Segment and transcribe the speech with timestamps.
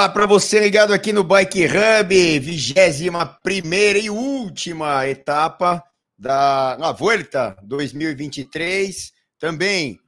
[0.00, 5.84] Olá para você ligado aqui no Bike Hub, vigésima primeira e última etapa
[6.16, 9.12] da na Volta 2023.
[9.38, 10.00] Também,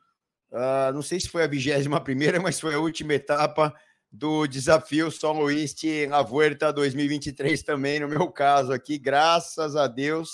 [0.51, 3.75] uh, não sei se foi a vigésima primeira, mas foi a última etapa
[4.11, 10.31] do desafio Soloist na Volta 2023 também, no meu caso aqui, graças a Deus,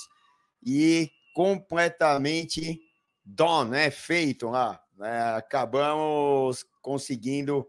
[0.64, 2.78] e completamente
[3.24, 3.90] done, né?
[3.90, 4.80] Feito lá.
[4.96, 5.34] Né?
[5.34, 7.66] Acabamos conseguindo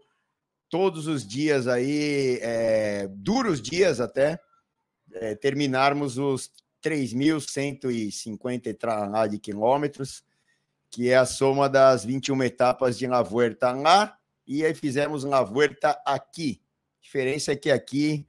[0.70, 4.38] todos os dias aí, é, duros dias até,
[5.12, 6.50] é, terminarmos os
[6.82, 10.24] 3.150 de quilômetros,
[10.88, 15.42] que é a soma das 21 etapas de La Vuelta lá, e aí fizemos La
[15.42, 16.62] Vuelta aqui.
[17.00, 18.26] A diferença é que aqui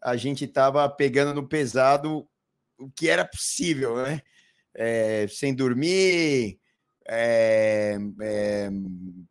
[0.00, 2.28] a gente estava pegando no pesado
[2.76, 4.20] o que era possível, né?
[4.74, 6.58] É, sem dormir,
[7.06, 8.70] é, é,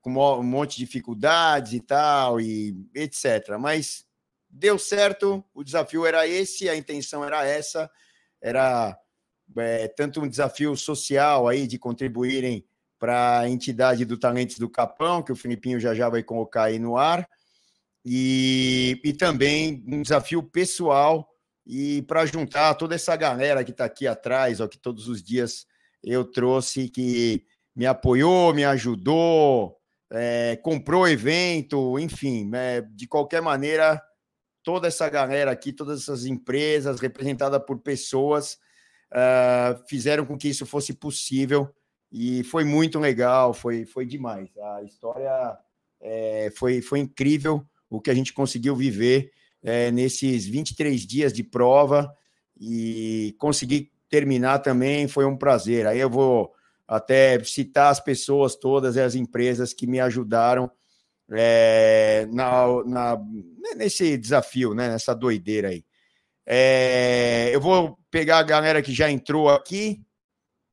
[0.02, 3.58] com um monte de dificuldades e tal, e etc.
[3.60, 4.06] Mas
[4.50, 7.90] deu certo, o desafio era esse, a intenção era essa,
[8.42, 8.98] era
[9.58, 12.66] é, tanto um desafio social aí de contribuírem
[13.00, 16.80] para a entidade do Talentos do Capão, que o Filipinho já já vai colocar aí
[16.80, 17.28] no ar,
[18.06, 21.30] e, e também um desafio pessoal
[21.66, 25.66] e para juntar toda essa galera que está aqui atrás, ó, que todos os dias
[26.04, 29.78] eu trouxe, que me apoiou, me ajudou,
[30.12, 34.02] é, comprou evento, enfim, é, de qualquer maneira,
[34.64, 38.58] toda essa galera aqui, todas essas empresas representadas por pessoas,
[39.12, 41.74] uh, fizeram com que isso fosse possível
[42.12, 44.50] e foi muito legal, foi, foi demais.
[44.58, 45.58] A história
[46.00, 49.32] é, foi, foi incrível o que a gente conseguiu viver
[49.64, 52.14] é, nesses 23 dias de prova
[52.60, 55.88] e conseguir terminar também foi um prazer.
[55.88, 56.54] Aí eu vou
[56.88, 60.70] até citar as pessoas todas e as empresas que me ajudaram
[61.32, 63.22] é, na, na,
[63.76, 65.84] nesse desafio, né, nessa doideira aí.
[66.46, 70.02] É, eu vou pegar a galera que já entrou aqui.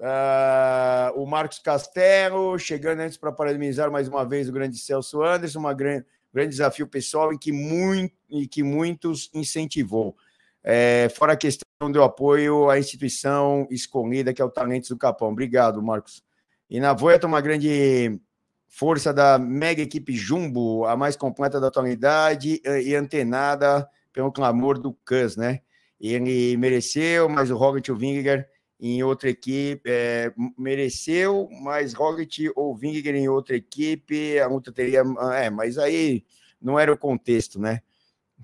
[0.01, 5.59] Uh, o Marcos Castelo, chegando antes para parabenizar mais uma vez o grande Celso Anderson,
[5.59, 10.17] uma grande, grande desafio pessoal em que, muito, em que muitos incentivou.
[10.63, 15.31] É, fora a questão do apoio à instituição escolhida, que é o Talentos do Capão.
[15.31, 16.23] Obrigado, Marcos.
[16.69, 18.21] E na Voeta, uma grande
[18.69, 24.79] força da mega equipe Jumbo, a mais completa da atualidade eh, e antenada pelo clamor
[24.79, 25.61] do Cus, né?
[26.01, 27.97] Ele mereceu, mas o Roglic e o
[28.83, 35.03] em outra equipe é, mereceu, mas Roglic ou Vingegaard em outra equipe, a luta teria...
[35.35, 36.25] É, mas aí
[36.61, 37.83] não era o contexto, né?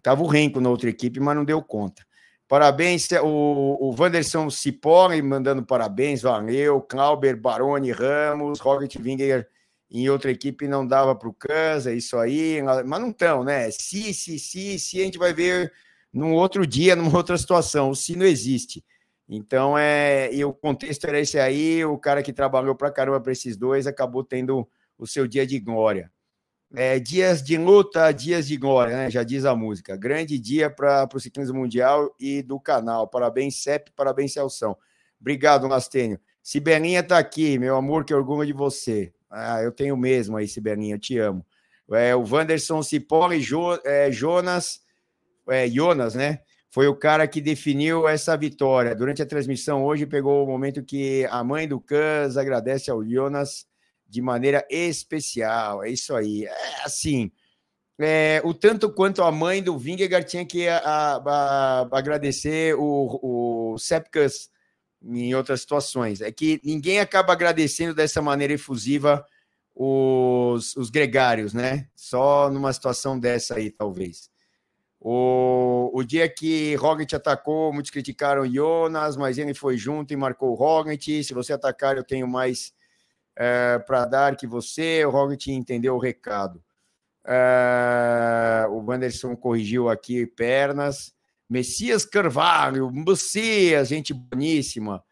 [0.02, 2.05] Tava o Renko na outra equipe, mas não deu conta.
[2.48, 6.80] Parabéns, o, o Wanderson Cipoli mandando parabéns, valeu.
[6.80, 9.48] Clauber, Baroni, Ramos, Robert Winger
[9.90, 13.70] em outra equipe não dava para o Cans, é isso aí, mas não estão, né?
[13.70, 15.72] Se, se, se, se a gente vai ver
[16.12, 18.84] num outro dia, numa outra situação, o se não existe.
[19.28, 23.32] Então, é, e o contexto era esse aí, o cara que trabalhou para caramba para
[23.32, 24.68] esses dois acabou tendo
[24.98, 26.10] o seu dia de glória.
[26.78, 29.10] É, dias de luta, dias de glória, né?
[29.10, 29.96] Já diz a música.
[29.96, 33.08] Grande dia para o ciclismo mundial e do canal.
[33.08, 34.76] Parabéns, CEP, parabéns, Celção.
[35.18, 36.20] Obrigado, Lastênio.
[36.42, 39.10] Sibelinha está aqui, meu amor, que orgulho de você.
[39.30, 41.46] Ah, eu tenho mesmo aí, Sibelinha, te amo.
[41.92, 44.82] É, o Wanderson Cipoli, jo, é, Jonas,
[45.48, 46.40] é, Jonas, né?
[46.68, 48.94] Foi o cara que definiu essa vitória.
[48.94, 53.66] Durante a transmissão hoje, pegou o momento que a mãe do Cans agradece ao Jonas
[54.08, 55.82] de maneira especial.
[55.82, 56.44] É isso aí.
[56.44, 57.30] É assim.
[57.98, 63.72] É, o tanto quanto a mãe do Vingegaard tinha que a, a, a, agradecer o,
[63.72, 64.50] o Sepkus
[65.02, 66.20] em outras situações.
[66.20, 69.24] É que ninguém acaba agradecendo dessa maneira efusiva
[69.74, 71.88] os, os gregários, né?
[71.94, 74.30] Só numa situação dessa aí, talvez.
[75.00, 80.50] O, o dia que Roglic atacou, muitos criticaram Jonas, mas ele foi junto e marcou
[80.50, 81.22] o Roglic.
[81.22, 82.72] Se você atacar, eu tenho mais
[83.36, 86.62] é, para dar que você, o Roglic, entendeu o recado.
[87.24, 91.14] É, o Wanderson corrigiu aqui pernas.
[91.48, 95.04] Messias Carvalho, Messias, gente boníssima.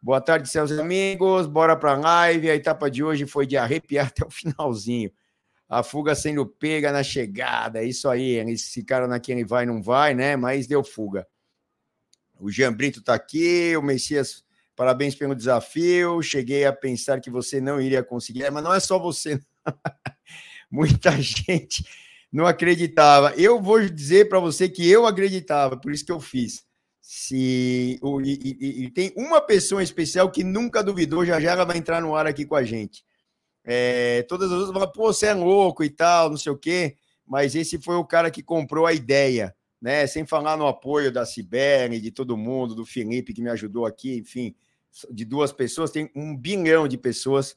[0.00, 1.46] Boa tarde, seus amigos.
[1.46, 2.50] Bora para a live.
[2.50, 5.10] A etapa de hoje foi de arrepiar até o finalzinho.
[5.68, 7.82] A fuga sendo pega na chegada.
[7.82, 8.36] Isso aí.
[8.36, 10.36] Eles ficaram naquele vai, não vai, né?
[10.36, 11.26] Mas deu fuga.
[12.38, 13.76] O Jean Brito está aqui.
[13.76, 14.44] O Messias
[14.78, 16.22] Parabéns pelo desafio.
[16.22, 19.40] Cheguei a pensar que você não iria conseguir, é, mas não é só você.
[20.70, 21.84] Muita gente
[22.32, 23.34] não acreditava.
[23.36, 26.62] Eu vou dizer para você que eu acreditava, por isso que eu fiz.
[27.00, 31.76] Se e, e, e, tem uma pessoa especial que nunca duvidou, já já ela vai
[31.76, 33.04] entrar no ar aqui com a gente.
[33.64, 36.94] É, todas as outras falam, pô, você é louco e tal, não sei o quê.
[37.26, 39.52] mas esse foi o cara que comprou a ideia,
[39.82, 40.06] né?
[40.06, 44.18] Sem falar no apoio da Sibeli, de todo mundo, do Felipe que me ajudou aqui,
[44.18, 44.54] enfim,
[45.10, 47.56] de duas pessoas, tem um bilhão de pessoas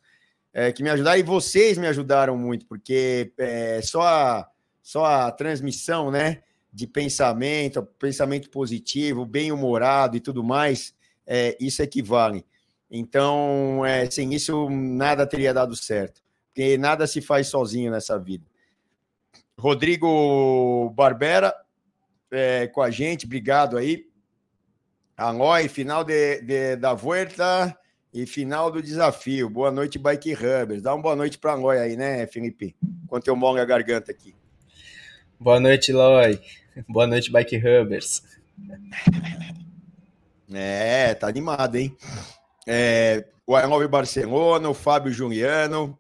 [0.54, 4.50] é, que me ajudaram e vocês me ajudaram muito, porque é, só, a,
[4.82, 6.44] só a transmissão, né?
[6.74, 10.96] De pensamento, pensamento positivo, bem-humorado e tudo mais,
[11.28, 12.46] é, isso equivale.
[12.90, 18.46] Então, é, sem isso, nada teria dado certo, porque nada se faz sozinho nessa vida.
[19.58, 21.54] Rodrigo Barbera
[22.32, 24.10] é, com a gente, obrigado aí.
[25.22, 27.78] Hanoi, final de, de, da Vuelta
[28.12, 29.50] e final do desafio.
[29.50, 30.82] Boa noite, Bike Rubbers.
[30.82, 32.76] Dá uma boa noite para Hanoi aí, né, Felipe?
[33.04, 34.34] Enquanto eu molho a garganta aqui.
[35.40, 36.42] Boa noite, Loi.
[36.88, 38.24] Boa noite, Bike Rubbers.
[40.52, 41.96] É, tá animado, hein?
[42.68, 45.98] É, o Arnaldo Barcelona, o Fábio Juliano,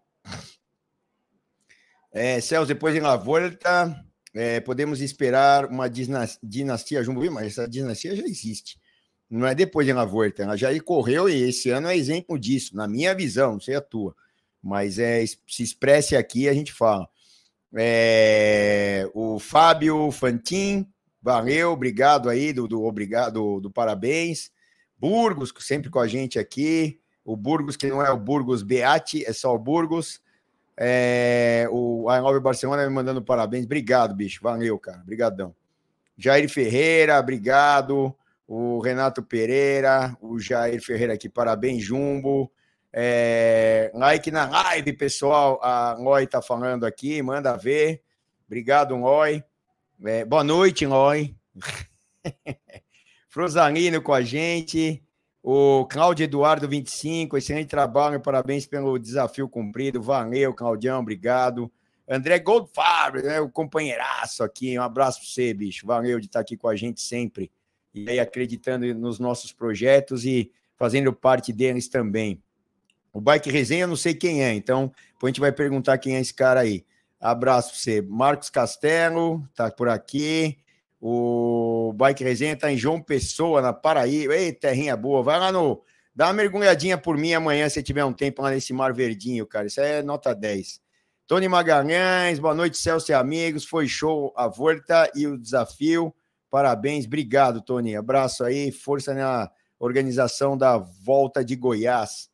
[2.12, 4.04] é, Celso, depois em La Volta,
[4.34, 8.81] é, podemos esperar uma dinastia Jumbo, mas essa dinastia já existe.
[9.32, 12.76] Não é depois de La Volta, ela já correu e esse ano é exemplo disso,
[12.76, 14.14] na minha visão, não sei a tua.
[14.62, 17.08] Mas é, se expresse aqui, a gente fala.
[17.74, 20.86] É, o Fábio Fantin,
[21.22, 24.52] valeu, obrigado aí, do, do obrigado, do, do parabéns.
[25.00, 27.00] Burgos, sempre com a gente aqui.
[27.24, 30.22] O Burgos, que não é o Burgos Beati, é só o Burgos.
[30.76, 33.64] É, o Arnaldo Barcelona me mandando parabéns.
[33.64, 34.42] Obrigado, bicho.
[34.44, 35.00] Valeu, cara.
[35.02, 35.56] Obrigadão.
[36.18, 38.14] Jair Ferreira, obrigado.
[38.54, 42.52] O Renato Pereira, o Jair Ferreira aqui, parabéns, Jumbo.
[42.92, 45.58] É, like na live, pessoal.
[45.64, 48.04] A Loi tá falando aqui, manda ver.
[48.46, 49.42] Obrigado, Loi.
[50.04, 51.34] É, boa noite, Loi.
[53.30, 55.02] Frosanino com a gente.
[55.42, 60.02] O Cláudio Eduardo, 25, excelente trabalho, parabéns pelo desafio cumprido.
[60.02, 61.72] Valeu, Claudião, obrigado.
[62.06, 65.88] André Goldfarb, né, o companheiraço aqui, um abraço para você, bicho.
[65.88, 67.50] Valeu de estar aqui com a gente sempre.
[67.94, 72.42] E aí, acreditando nos nossos projetos e fazendo parte deles também.
[73.14, 74.92] O Bike Resenha, não sei quem é, então
[75.22, 76.86] a gente vai perguntar quem é esse cara aí.
[77.20, 78.02] Abraço para você.
[78.02, 80.58] Marcos Castelo, tá por aqui.
[81.00, 84.36] O Bike Resenha está em João Pessoa, na Paraíba.
[84.36, 85.22] Ei, terrinha boa.
[85.22, 85.84] Vai lá no.
[86.16, 89.68] Dá uma mergulhadinha por mim amanhã, se tiver um tempo lá nesse mar verdinho, cara.
[89.68, 90.82] Isso é nota 10.
[91.28, 93.66] Tony Magalhães, boa noite, Celso e amigos.
[93.66, 96.14] Foi show a volta e o desafio.
[96.52, 97.96] Parabéns, obrigado, Tony.
[97.96, 99.50] Abraço aí, força na
[99.80, 102.30] organização da volta de Goiás.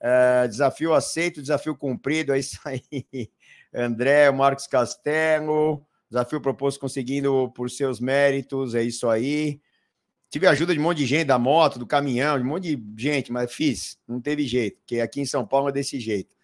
[0.00, 3.30] Uh, desafio aceito, desafio cumprido, é isso aí.
[3.72, 9.60] André, Marcos Castelo, Desafio proposto conseguindo por seus méritos, é isso aí.
[10.28, 13.02] Tive ajuda de um monte de gente, da moto, do caminhão, de um monte de
[13.02, 16.34] gente, mas fiz, não teve jeito, porque aqui em São Paulo é desse jeito.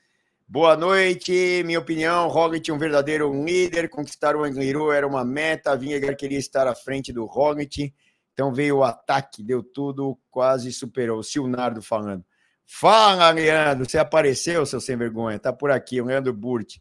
[0.49, 6.17] Boa noite, minha opinião, Roglic um verdadeiro líder, conquistar o Angliru era uma meta, Vingegaard
[6.17, 7.93] queria estar à frente do Roglic,
[8.33, 11.21] então veio o ataque, deu tudo, quase superou.
[11.25, 12.25] Silnardo falando.
[12.65, 16.77] Fala, Leandro, você apareceu, seu sem vergonha, tá por aqui, o Leandro Burt.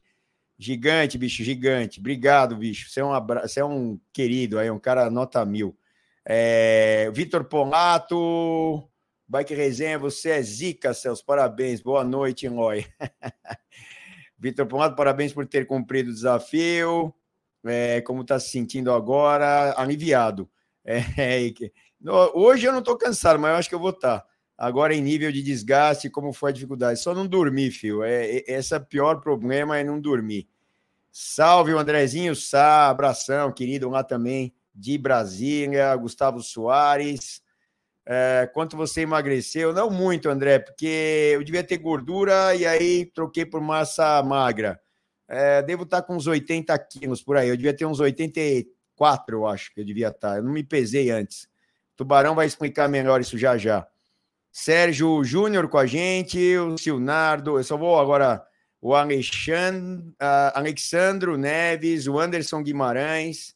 [0.59, 1.99] Gigante, bicho, gigante.
[1.99, 2.87] Obrigado, bicho.
[2.87, 3.47] Você é um, abra...
[3.47, 5.75] Você é um querido aí, um cara nota mil.
[6.23, 7.09] É...
[7.11, 8.87] Vitor Pomato,
[9.27, 11.25] Bike Resenha, você é zica, Celso.
[11.25, 11.81] Parabéns.
[11.81, 12.85] Boa noite, Loi.
[14.37, 17.13] Vitor Pomato, parabéns por ter cumprido o desafio.
[17.65, 18.01] É...
[18.01, 19.73] Como está se sentindo agora?
[19.77, 20.49] Aliviado.
[20.87, 21.51] É...
[22.35, 24.19] Hoje eu não estou cansado, mas eu acho que eu vou estar.
[24.19, 24.27] Tá.
[24.57, 26.99] Agora, em nível de desgaste, como foi a dificuldade?
[26.99, 28.03] Só não dormir, filho.
[28.03, 30.47] É, é, esse é o pior problema é não dormir.
[31.11, 37.41] Salve o Andrezinho Sá, abração, querido, lá também de Brasília, Gustavo Soares.
[38.07, 39.73] É, quanto você emagreceu?
[39.73, 44.79] Não muito, André, porque eu devia ter gordura e aí troquei por massa magra.
[45.27, 47.49] É, devo estar com uns 80 quilos por aí.
[47.49, 50.37] Eu devia ter uns 84, eu acho que eu devia estar.
[50.37, 51.49] Eu não me pesei antes.
[51.95, 53.87] Tubarão vai explicar melhor isso já já.
[54.51, 58.45] Sérgio Júnior com a gente, o Silnardo, eu só vou agora
[58.79, 63.54] o Alexandre, uh, Alexandro Neves, o Anderson Guimarães,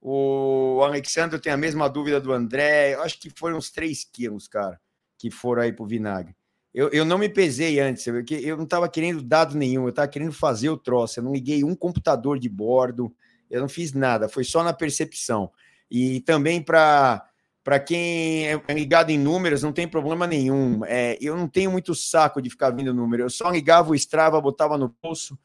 [0.00, 4.48] o Alexandro tem a mesma dúvida do André, eu acho que foram uns 3 quilos,
[4.48, 4.80] cara,
[5.18, 6.34] que foram aí pro vinagre.
[6.72, 10.08] Eu, eu não me pesei antes, porque eu não estava querendo dado nenhum, eu estava
[10.08, 13.14] querendo fazer o troço, eu não liguei um computador de bordo,
[13.50, 15.50] eu não fiz nada, foi só na percepção.
[15.90, 17.26] E também para
[17.62, 20.82] para quem é ligado em números, não tem problema nenhum.
[20.86, 23.24] É, eu não tenho muito saco de ficar vindo número.
[23.24, 25.38] Eu só ligava o Strava, botava no bolso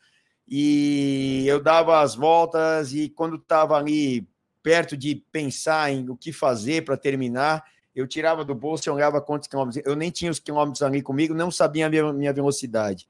[0.48, 2.94] e eu dava as voltas.
[2.94, 4.26] E quando estava ali
[4.66, 7.64] perto de pensar em o que fazer para terminar,
[7.96, 9.86] eu tirava do bolso e olhava quantos quilômetros.
[9.86, 13.08] Eu nem tinha os quilômetros ali comigo, não sabia a minha, minha velocidade.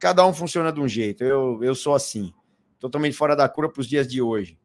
[0.00, 1.22] Cada um funciona de um jeito.
[1.22, 2.34] Eu, eu sou assim.
[2.80, 4.58] totalmente fora da cura para os dias de hoje.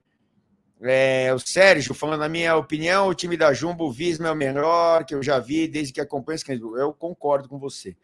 [0.82, 4.36] É, o Sérgio, falando na minha opinião, o time da Jumbo, o Visma é o
[4.36, 6.40] melhor que eu já vi desde que acompanho
[6.78, 7.96] Eu concordo com você.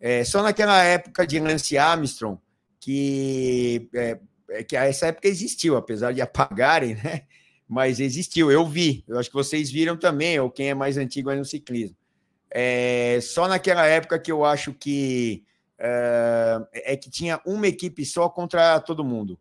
[0.00, 2.38] É, só naquela época de Lance Armstrong,
[2.78, 7.22] que, é, é, que essa época existiu, apesar de apagarem, né?
[7.68, 9.04] Mas existiu, eu vi.
[9.06, 11.96] Eu acho que vocês viram também, ou quem é mais antigo aí no ciclismo.
[12.50, 15.44] É, só naquela época que eu acho que
[15.78, 19.38] é, é que tinha uma equipe só contra todo mundo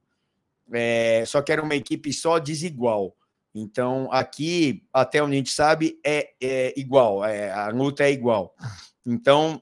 [0.71, 3.15] é, só que era uma equipe só desigual.
[3.53, 8.55] Então, aqui, até onde a gente sabe, é, é igual, é, a luta é igual.
[9.05, 9.61] Então,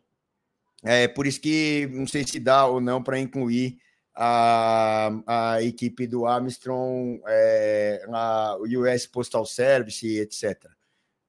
[0.83, 3.77] é por isso que não sei se dá ou não para incluir
[4.15, 10.65] a, a equipe do Armstrong, é, a, US Postal Service, etc.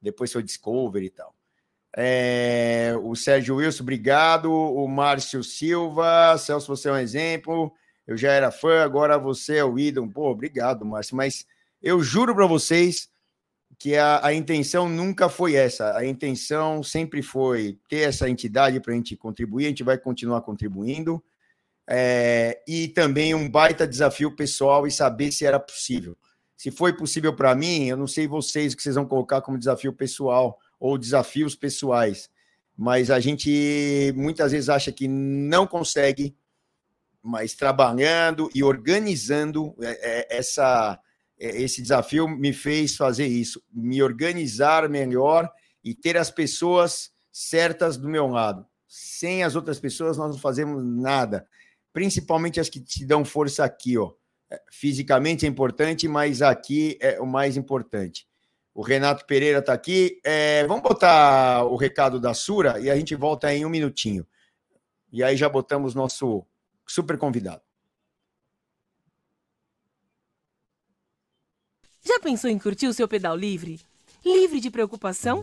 [0.00, 1.34] Depois foi Discovery e tal.
[1.96, 4.52] É, o Sérgio Wilson, obrigado.
[4.52, 7.72] O Márcio Silva, Celso, você é um exemplo
[8.06, 10.08] eu já era fã, agora você é o ídolo.
[10.08, 11.16] Pô, obrigado, Márcio.
[11.16, 11.44] Mas
[11.82, 13.10] eu juro para vocês
[13.78, 15.96] que a, a, intenção nunca foi essa.
[15.96, 20.40] A intenção sempre foi ter essa entidade para a gente contribuir, a gente vai continuar
[20.42, 21.22] contribuindo.
[21.88, 26.16] É, e também um baita desafio pessoal e saber se era possível.
[26.56, 29.58] Se foi possível para mim, eu não sei vocês o que vocês vão colocar como
[29.58, 32.28] desafio pessoal ou desafios pessoais,
[32.76, 36.34] mas a gente muitas vezes acha que não consegue
[37.26, 40.98] mas trabalhando e organizando é, é, essa,
[41.38, 45.50] é, esse desafio me fez fazer isso, me organizar melhor
[45.82, 48.64] e ter as pessoas certas do meu lado.
[48.86, 51.46] Sem as outras pessoas, nós não fazemos nada.
[51.96, 54.12] Principalmente as que te dão força aqui, ó.
[54.70, 58.28] Fisicamente é importante, mas aqui é o mais importante.
[58.74, 60.20] O Renato Pereira está aqui.
[60.22, 64.26] É, vamos botar o recado da Sura e a gente volta em um minutinho.
[65.10, 66.44] E aí já botamos nosso
[66.86, 67.62] super convidado.
[72.04, 73.80] Já pensou em curtir o seu pedal livre?
[74.22, 75.42] Livre de preocupação?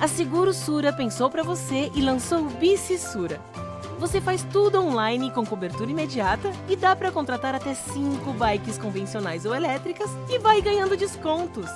[0.00, 3.40] A Seguro Sura pensou para você e lançou o Bici Sura.
[4.02, 9.46] Você faz tudo online com cobertura imediata e dá para contratar até 5 bikes convencionais
[9.46, 11.70] ou elétricas e vai ganhando descontos.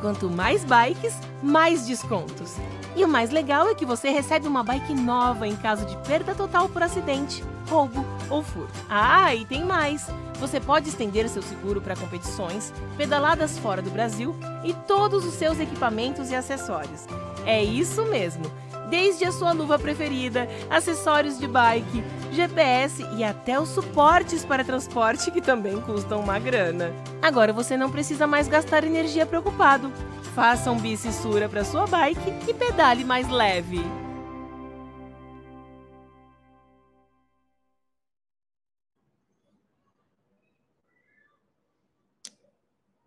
[0.00, 2.56] Quanto mais bikes, mais descontos.
[2.96, 6.34] E o mais legal é que você recebe uma bike nova em caso de perda
[6.34, 8.74] total por acidente, roubo ou furto.
[8.88, 10.08] Ah, e tem mais!
[10.40, 14.34] Você pode estender seu seguro para competições, pedaladas fora do Brasil
[14.64, 17.06] e todos os seus equipamentos e acessórios.
[17.46, 18.50] É isso mesmo!
[18.90, 25.30] Desde a sua luva preferida, acessórios de bike, GPS e até os suportes para transporte
[25.30, 26.92] que também custam uma grana.
[27.22, 29.92] Agora você não precisa mais gastar energia preocupado.
[30.34, 33.80] Faça um bicissura para sua bike e pedale mais leve.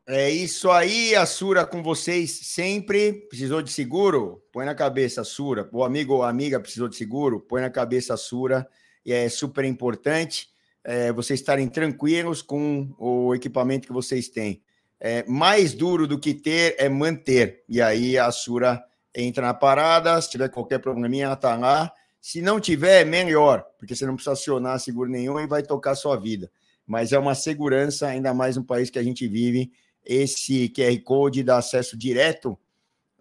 [0.06, 3.14] É isso aí, a Sura com vocês sempre.
[3.30, 4.43] Precisou de seguro?
[4.54, 5.68] Põe na cabeça, Sura.
[5.72, 7.42] O amigo ou amiga precisou de seguro?
[7.42, 8.68] Põe na cabeça, Sura.
[9.04, 10.48] E é super importante
[10.84, 14.62] é, vocês estarem tranquilos com o equipamento que vocês têm.
[15.00, 17.64] É, mais duro do que ter é manter.
[17.68, 18.82] E aí a Sura
[19.16, 20.22] entra na parada.
[20.22, 21.92] Se tiver qualquer probleminha, ela está lá.
[22.22, 25.92] Se não tiver, é melhor, porque você não precisa acionar seguro nenhum e vai tocar
[25.92, 26.50] a sua vida.
[26.86, 29.72] Mas é uma segurança, ainda mais no país que a gente vive
[30.06, 32.58] esse QR Code dá acesso direto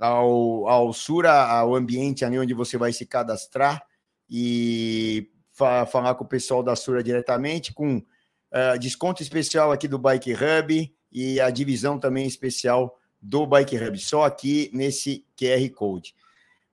[0.02, 3.82] ao, ao Sura, ao ambiente ali onde você vai se cadastrar
[4.28, 9.98] e fa falar com o pessoal da Sura diretamente, com uh, desconto especial aqui do
[9.98, 16.14] Bike Hub e a divisão também especial do Bike Hub, só aqui nesse QR Code.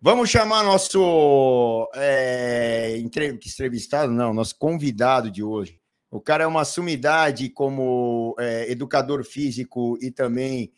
[0.02, 5.78] Vamos chamar nosso é, entrevistado, não, nosso convidado de hoje.
[6.10, 10.72] O cara é uma sumidade como é, educador físico e também,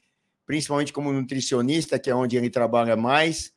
[0.52, 3.54] principalmente como nutricionista, que é onde ele trabalha mais,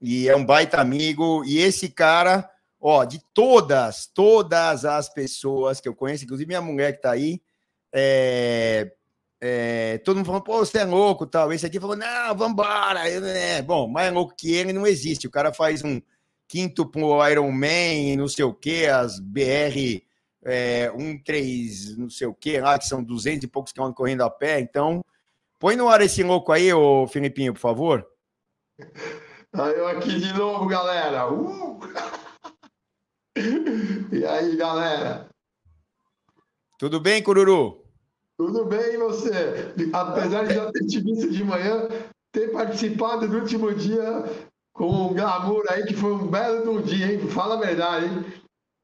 [0.00, 1.44] e é um baita amigo.
[1.44, 2.48] E esse cara,
[2.80, 7.42] ó, de todas, todas as pessoas que eu conheço, inclusive minha mulher que tá aí,
[7.92, 8.90] é,
[9.38, 11.52] é, todo mundo falando, pô, você é louco tal.
[11.52, 13.06] Esse aqui falou, não, vambora.
[13.06, 15.26] É, bom, mais louco que ele não existe.
[15.26, 16.00] O cara faz um
[16.48, 20.00] quinto pro Iron Man, não sei o quê, as BR
[20.46, 24.22] é, um, três, não sei o que lá, que são duzentos e poucos quilômetros correndo
[24.22, 24.60] a pé.
[24.60, 25.04] Então,
[25.58, 28.06] põe no ar esse louco aí, ô Filipinho, por favor.
[29.50, 31.32] Tá eu aqui de novo, galera.
[31.32, 31.78] Uh!
[34.10, 35.28] E aí, galera?
[36.76, 37.84] Tudo bem, Cururu?
[38.36, 39.72] Tudo bem, e você?
[39.92, 41.88] Apesar de já ter te visto de manhã,
[42.32, 44.24] ter participado do último dia
[44.72, 47.28] com um glamour aí, que foi um belo dia, hein?
[47.28, 48.24] Fala a verdade, hein?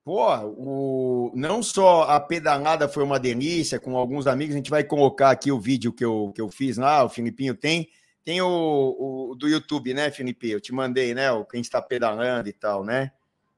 [0.04, 4.84] Pô, o, não só a pedalada foi uma delícia com alguns amigos, a gente vai
[4.84, 7.88] colocar aqui o vídeo que eu, que eu fiz lá, o Filipinho tem.
[8.22, 10.50] Tem o, o do YouTube, né, Felipe?
[10.50, 11.30] Eu te mandei, né?
[11.30, 13.12] O que a gente está pedalando e tal, né?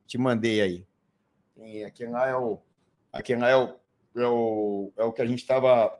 [0.07, 0.87] Te mandei aí.
[1.55, 2.61] Tem, aquele lá é o.
[3.13, 3.77] Aquele lá é o,
[4.17, 5.97] é o, é o que a gente estava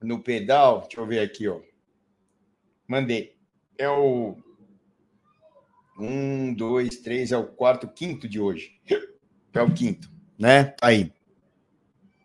[0.00, 0.82] no pedal.
[0.82, 1.60] Deixa eu ver aqui, ó.
[2.86, 3.36] Mandei.
[3.76, 4.36] É o.
[5.98, 8.75] Um, dois, três, é o quarto, quinto de hoje
[9.58, 10.74] é o quinto, né?
[10.80, 11.12] Aí.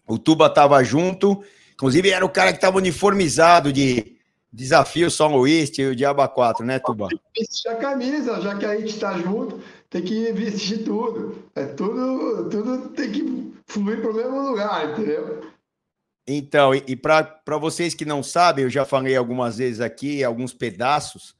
[0.07, 1.41] O Tuba tava junto,
[1.73, 4.17] inclusive era o cara que tava uniformizado de
[4.51, 7.07] desafio São Luís e o Diaba 4, né, Tuba?
[7.38, 11.43] Vestir a camisa, já que a gente tá junto, tem que vestir tudo.
[11.55, 15.41] É tudo, tudo tem que fluir para o mesmo lugar, entendeu?
[16.27, 20.53] Então, e, e para vocês que não sabem, eu já falei algumas vezes aqui, alguns
[20.53, 21.35] pedaços,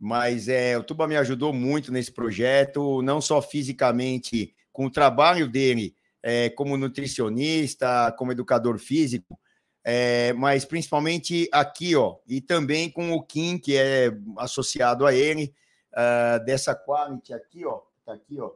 [0.00, 5.48] mas é, o Tuba me ajudou muito nesse projeto, não só fisicamente com o trabalho
[5.48, 9.38] dele é, como nutricionista, como educador físico,
[9.84, 15.54] é, mas principalmente aqui, ó, e também com o Kim, que é associado a ele,
[15.92, 18.50] uh, dessa Quality aqui, ó, tá aqui, ó,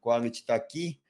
[0.00, 1.00] Quality tá aqui.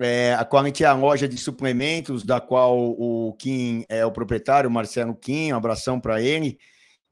[0.00, 4.70] É, a Quality é a loja de suplementos da qual o Kim é o proprietário,
[4.70, 6.58] Marcelo Kim, um abração para ele.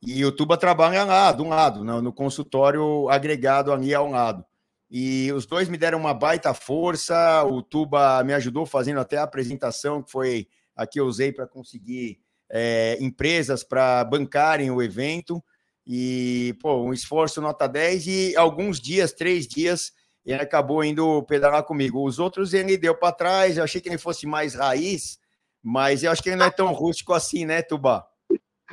[0.03, 4.44] E o Tuba trabalha lá, do lado, no, no consultório agregado ali ao lado.
[4.90, 7.44] E os dois me deram uma baita força.
[7.44, 11.46] O Tuba me ajudou fazendo até a apresentação, que foi a que eu usei para
[11.46, 12.18] conseguir
[12.50, 15.42] é, empresas para bancarem o evento.
[15.87, 19.92] E, pô, um esforço nota 10 e alguns dias, três dias,
[20.24, 22.05] ele acabou indo pedalar comigo.
[22.05, 25.18] Os outros ele deu para trás, eu achei que ele fosse mais raiz,
[25.62, 28.07] mas eu acho que ele não é tão rústico assim, né, Tuba?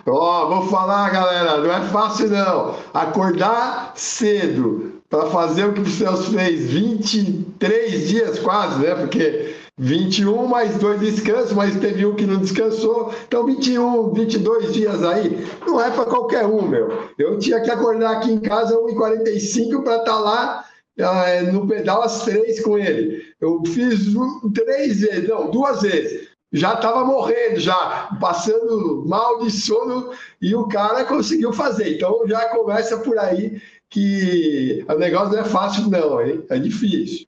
[0.06, 2.76] Ó, oh, vou falar, galera, não é fácil não.
[2.94, 8.96] Acordar cedo, para fazer o que o Celso fez 23 dias quase, né?
[8.96, 13.14] Porque 21 mais dois descansos, mas teve um que não descansou.
[13.28, 17.10] Então, 21, 22 dias aí, não é para qualquer um, meu.
[17.18, 20.66] Eu tinha que acordar aqui em casa 1h45 para estar lá
[20.98, 23.22] é, no pedal às três com ele.
[23.40, 24.14] Eu fiz
[24.54, 26.27] três vezes, não, duas vezes.
[26.52, 31.96] Já estava morrendo, já passando mal de sono e o cara conseguiu fazer.
[31.96, 36.46] Então já começa por aí que o negócio não é fácil, não, hein?
[36.50, 37.28] É difícil.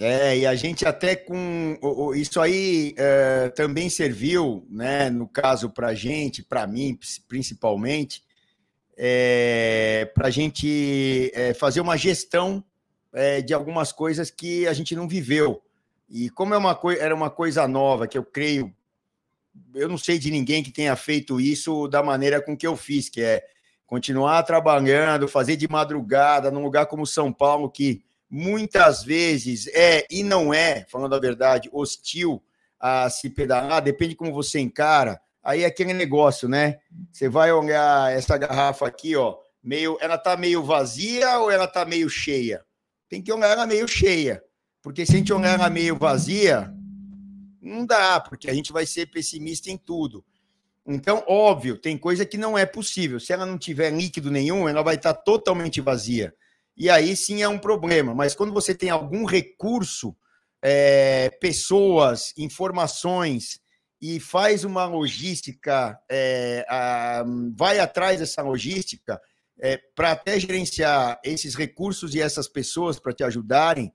[0.00, 5.08] É, e a gente até com isso aí é, também serviu, né?
[5.08, 8.22] No caso, para a gente, para mim principalmente,
[8.96, 12.62] é, para a gente é, fazer uma gestão
[13.12, 15.62] é, de algumas coisas que a gente não viveu.
[16.14, 18.72] E como é uma era uma coisa nova, que eu creio,
[19.74, 23.08] eu não sei de ninguém que tenha feito isso da maneira com que eu fiz,
[23.08, 23.44] que é
[23.84, 30.22] continuar trabalhando, fazer de madrugada num lugar como São Paulo, que muitas vezes é e
[30.22, 32.40] não é, falando a verdade, hostil
[32.78, 35.20] a se pedalar, depende como você encara.
[35.42, 36.78] Aí é aquele negócio, né?
[37.10, 41.84] Você vai olhar essa garrafa aqui, ó, meio, ela tá meio vazia ou ela tá
[41.84, 42.64] meio cheia?
[43.08, 44.44] Tem que olhar ela meio cheia,
[44.84, 46.70] porque se a gente olhar ela meio vazia,
[47.58, 50.22] não dá, porque a gente vai ser pessimista em tudo.
[50.86, 53.18] Então, óbvio, tem coisa que não é possível.
[53.18, 56.34] Se ela não tiver líquido nenhum, ela vai estar totalmente vazia.
[56.76, 58.14] E aí sim é um problema.
[58.14, 60.14] Mas quando você tem algum recurso,
[60.60, 63.58] é, pessoas, informações,
[64.02, 67.24] e faz uma logística, é, a,
[67.56, 69.18] vai atrás dessa logística,
[69.58, 73.90] é, para até gerenciar esses recursos e essas pessoas para te ajudarem,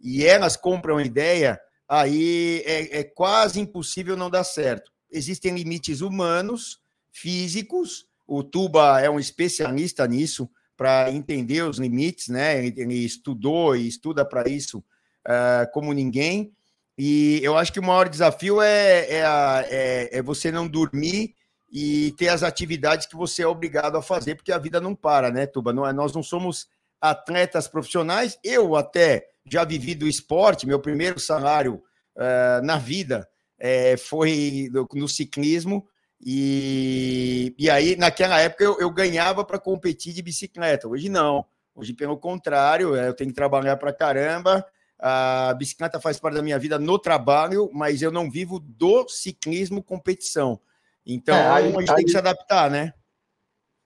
[0.00, 6.00] e elas compram a ideia, aí é, é quase impossível não dar certo existem limites
[6.00, 6.80] humanos,
[7.10, 8.06] físicos.
[8.26, 12.64] O Tuba é um especialista nisso para entender os limites, né?
[12.64, 16.52] Ele estudou e estuda para isso uh, como ninguém.
[16.96, 21.34] E eu acho que o maior desafio é, é, a, é, é, você não dormir
[21.70, 25.30] e ter as atividades que você é obrigado a fazer, porque a vida não para,
[25.30, 25.72] né, Tuba?
[25.72, 26.68] Não é, nós não somos
[27.00, 28.38] atletas profissionais.
[28.42, 31.82] Eu até já vivi do esporte, meu primeiro salário
[32.16, 35.86] uh, na vida é, foi no, no, ciclismo.
[36.24, 40.88] E, e aí, naquela época, eu, eu ganhava para competir de bicicleta.
[40.88, 41.44] Hoje não.
[41.74, 44.64] Hoje, pelo contrário, é, eu tenho que trabalhar para caramba.
[44.98, 49.82] A bicicleta faz parte da minha vida no trabalho, mas eu não vivo do ciclismo
[49.82, 50.60] competição.
[51.06, 52.92] Então, é, aí, a gente aí, tem que se adaptar, né?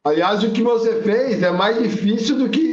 [0.05, 2.72] Aliás, o que você fez é mais difícil do que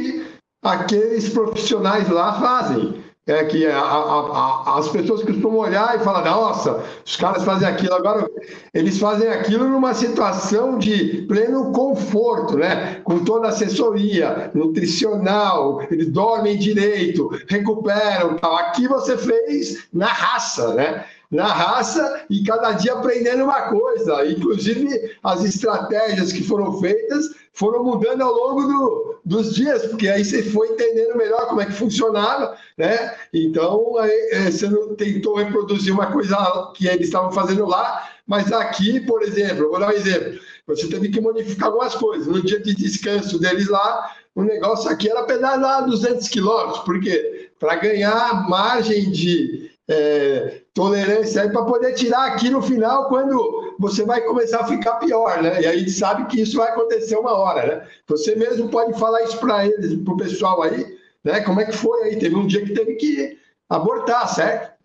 [0.62, 3.02] aqueles profissionais lá fazem.
[3.26, 7.68] é que a, a, a, as pessoas costumam olhar e falar, nossa, os caras fazem
[7.68, 7.94] aquilo.
[7.94, 8.28] Agora,
[8.74, 13.00] eles fazem aquilo numa situação de pleno conforto, né?
[13.04, 18.36] Com toda a assessoria nutricional, eles dormem direito, recuperam.
[18.36, 18.56] Tal.
[18.56, 21.04] Aqui você fez na raça, né?
[21.30, 24.26] na raça e cada dia aprendendo uma coisa.
[24.26, 30.24] Inclusive, as estratégias que foram feitas foram mudando ao longo do, dos dias, porque aí
[30.24, 33.14] você foi entendendo melhor como é que funcionava, né?
[33.34, 36.36] Então, aí, é, você não tentou reproduzir uma coisa
[36.74, 41.08] que eles estavam fazendo lá, mas aqui, por exemplo, vou dar um exemplo, você teve
[41.08, 42.26] que modificar algumas coisas.
[42.26, 47.74] No dia de descanso deles lá, o negócio aqui era pedalar 200 quilômetros, porque para
[47.76, 54.20] ganhar margem de é, tolerância aí para poder tirar aqui no final quando você vai
[54.20, 55.62] começar a ficar pior, né?
[55.62, 57.88] E aí sabe que isso vai acontecer uma hora, né?
[58.06, 61.40] Você mesmo pode falar isso para eles, para o pessoal aí, né?
[61.40, 62.18] Como é que foi aí?
[62.18, 64.78] Teve um dia que teve que abortar, certo?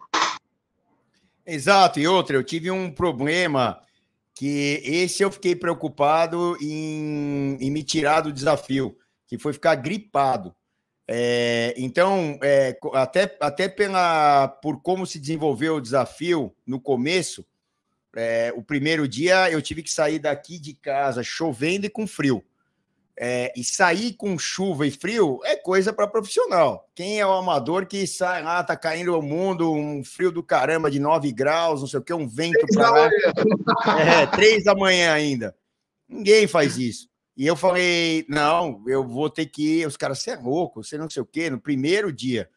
[1.45, 3.79] Exato, e outra, eu tive um problema
[4.33, 10.53] que esse eu fiquei preocupado em, em me tirar do desafio, que foi ficar gripado.
[11.07, 17.45] É, então, é, até, até pela, por como se desenvolveu o desafio no começo,
[18.15, 22.43] é, o primeiro dia eu tive que sair daqui de casa chovendo e com frio.
[23.17, 26.89] É, e sair com chuva e frio é coisa para profissional.
[26.93, 30.91] Quem é o amador que sai lá, tá caindo o mundo, um frio do caramba
[30.91, 33.09] de 9 graus, não sei o que, um vento para lá.
[34.01, 35.55] É, três da manhã ainda.
[36.09, 37.07] Ninguém faz isso.
[37.37, 39.87] E eu falei, não, eu vou ter que ir.
[39.87, 41.49] Os caras, você é louco, você não sei o quê.
[41.49, 42.49] No primeiro dia,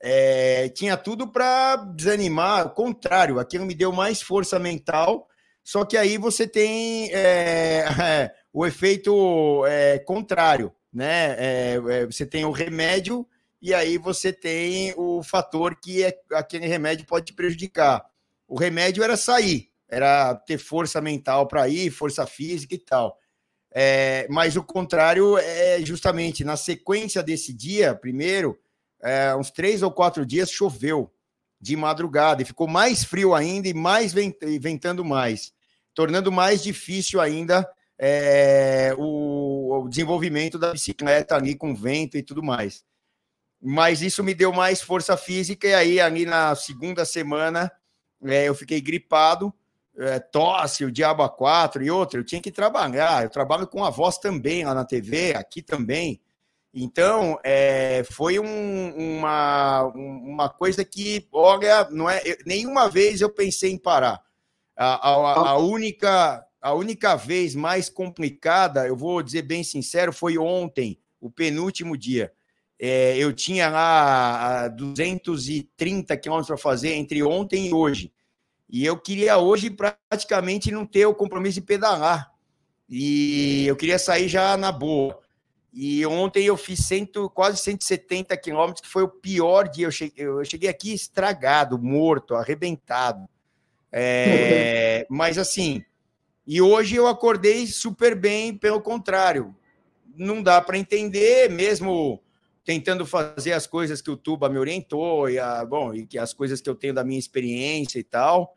[0.00, 2.66] é, tinha tudo para desanimar.
[2.66, 5.28] O contrário, aquilo me deu mais força mental.
[5.62, 11.36] Só que aí você tem é, é, o efeito é, contrário, né?
[11.38, 13.26] É, é, você tem o remédio
[13.60, 18.04] e aí você tem o fator que aquele remédio pode te prejudicar.
[18.48, 23.16] O remédio era sair, era ter força mental para ir, força física e tal.
[23.74, 28.58] É, mas o contrário é justamente na sequência desse dia, primeiro,
[29.02, 31.10] é, uns três ou quatro dias choveu
[31.60, 35.52] de madrugada e ficou mais frio ainda e mais ventando mais,
[35.94, 42.42] tornando mais difícil ainda é, o, o, desenvolvimento da bicicleta ali com vento e tudo
[42.42, 42.84] mais.
[43.60, 47.70] Mas isso me deu mais força física e aí ali na segunda semana
[48.24, 49.54] é, eu fiquei gripado
[50.02, 53.22] é, tosse, o Diabo a quatro e outro, eu tinha que trabalhar.
[53.22, 56.20] Eu trabalho com a voz também lá na TV, aqui também.
[56.74, 63.28] Então, é, foi um, uma, uma coisa que, olha, não é, eu, nenhuma vez eu
[63.28, 64.22] pensei em parar.
[64.74, 70.38] A, a, a, única, a única vez mais complicada, eu vou dizer bem sincero, foi
[70.38, 72.32] ontem, o penúltimo dia.
[72.80, 78.10] É, eu tinha lá 230 quilômetros para fazer entre ontem e hoje.
[78.72, 82.32] E eu queria hoje praticamente não ter o compromisso de pedalar.
[82.88, 85.20] E eu queria sair já na boa.
[85.74, 89.86] E ontem eu fiz cento, quase 170 quilômetros, que foi o pior dia.
[89.86, 93.28] Eu cheguei, eu cheguei aqui estragado, morto, arrebentado.
[93.92, 95.84] É, mas assim,
[96.46, 99.54] e hoje eu acordei super bem, pelo contrário.
[100.16, 102.22] Não dá para entender, mesmo
[102.64, 106.32] tentando fazer as coisas que o Tuba me orientou, e, a, bom, e que as
[106.32, 108.56] coisas que eu tenho da minha experiência e tal.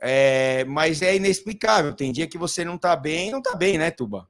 [0.00, 1.92] É, mas é inexplicável.
[1.92, 4.26] Tem dia que você não está bem, não está bem, né, Tuba?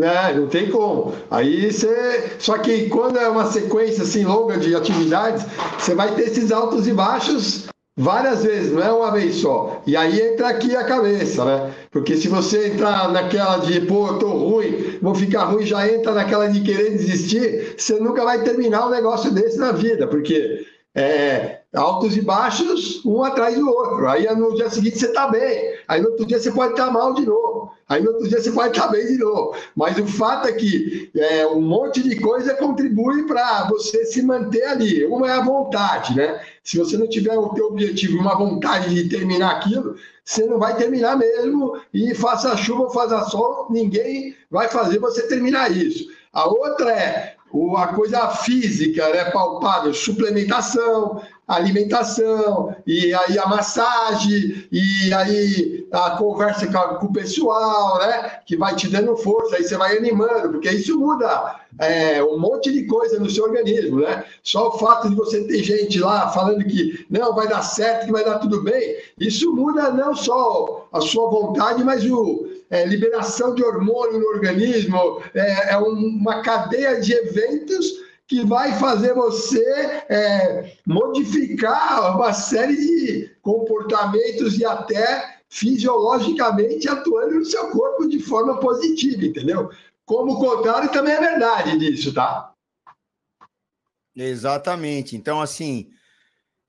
[0.00, 1.12] É, não tem como.
[1.30, 2.36] Aí você.
[2.38, 5.44] Só que quando é uma sequência assim longa de atividades,
[5.76, 9.82] você vai ter esses altos e baixos várias vezes, não é uma vez só.
[9.84, 11.74] E aí entra aqui a cabeça, né?
[11.90, 16.12] Porque se você entrar naquela de, pô, eu tô ruim, vou ficar ruim, já entra
[16.12, 20.64] naquela de querer desistir, você nunca vai terminar um negócio desse na vida, porque
[20.94, 24.08] é, altos e baixos, um atrás do outro.
[24.08, 26.92] Aí no dia seguinte você está bem, aí no outro dia você pode estar tá
[26.92, 29.54] mal de novo, aí no outro dia você pode estar tá bem de novo.
[29.76, 34.64] Mas o fato é que é, um monte de coisa contribui para você se manter
[34.64, 35.04] ali.
[35.04, 36.40] Uma é a vontade, né?
[36.62, 40.76] Se você não tiver o teu objetivo, uma vontade de terminar aquilo, você não vai
[40.76, 46.08] terminar mesmo e faça chuva ou faça sol, ninguém vai fazer você terminar isso.
[46.32, 47.37] A outra é
[47.76, 56.66] a coisa física, né, palpável, suplementação, alimentação, e aí a massagem, e aí a conversa
[56.66, 60.98] com o pessoal, né, que vai te dando força, aí você vai animando, porque isso
[60.98, 64.24] muda é, um monte de coisa no seu organismo, né?
[64.42, 68.12] Só o fato de você ter gente lá falando que não, vai dar certo, que
[68.12, 73.54] vai dar tudo bem, isso muda não só a sua vontade, mas o, é, liberação
[73.54, 79.64] de hormônio no organismo, é, é uma cadeia de eventos que vai fazer você
[80.08, 88.60] é, modificar uma série de comportamentos e até fisiologicamente atuando no seu corpo de forma
[88.60, 89.70] positiva, entendeu?
[90.04, 92.52] Como o contrário também é verdade disso, tá?
[94.14, 95.16] Exatamente.
[95.16, 95.90] Então, assim,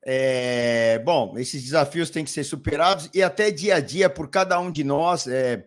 [0.05, 0.99] é...
[0.99, 4.71] bom, esses desafios têm que ser superados e até dia a dia por cada um
[4.71, 5.27] de nós.
[5.27, 5.65] É...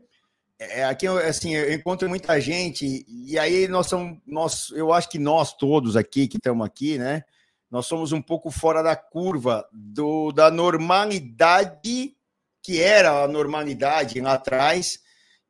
[0.70, 5.18] É, aqui, assim, eu encontro muita gente e aí nós somos, nós, eu acho que
[5.18, 7.24] nós todos aqui que estamos aqui, né?
[7.70, 12.14] Nós somos um pouco fora da curva do, da normalidade
[12.62, 15.00] que era a normalidade lá atrás,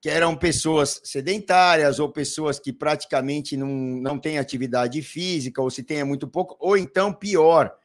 [0.00, 5.82] que eram pessoas sedentárias ou pessoas que praticamente não, não têm atividade física, ou se
[5.82, 7.76] tenha muito pouco, ou então pior,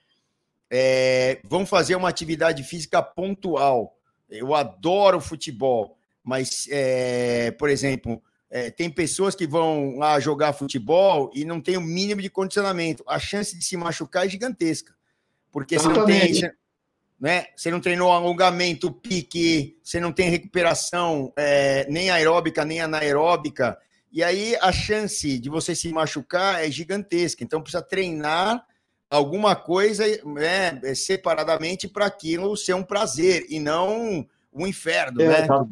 [0.72, 3.98] é, vão fazer uma atividade física pontual.
[4.30, 5.97] Eu adoro futebol,
[6.28, 11.78] mas, é, por exemplo, é, tem pessoas que vão lá jogar futebol e não tem
[11.78, 13.02] o mínimo de condicionamento.
[13.08, 14.94] A chance de se machucar é gigantesca.
[15.54, 16.34] Porque se não tem
[17.18, 17.46] né?
[17.56, 23.78] Você não treinou alongamento, pique, você não tem recuperação é, nem aeróbica, nem anaeróbica.
[24.12, 27.42] E aí a chance de você se machucar é gigantesca.
[27.42, 28.66] Então precisa treinar
[29.10, 35.48] alguma coisa né, separadamente para aquilo ser um prazer e não um inferno, é, né?
[35.48, 35.66] Tá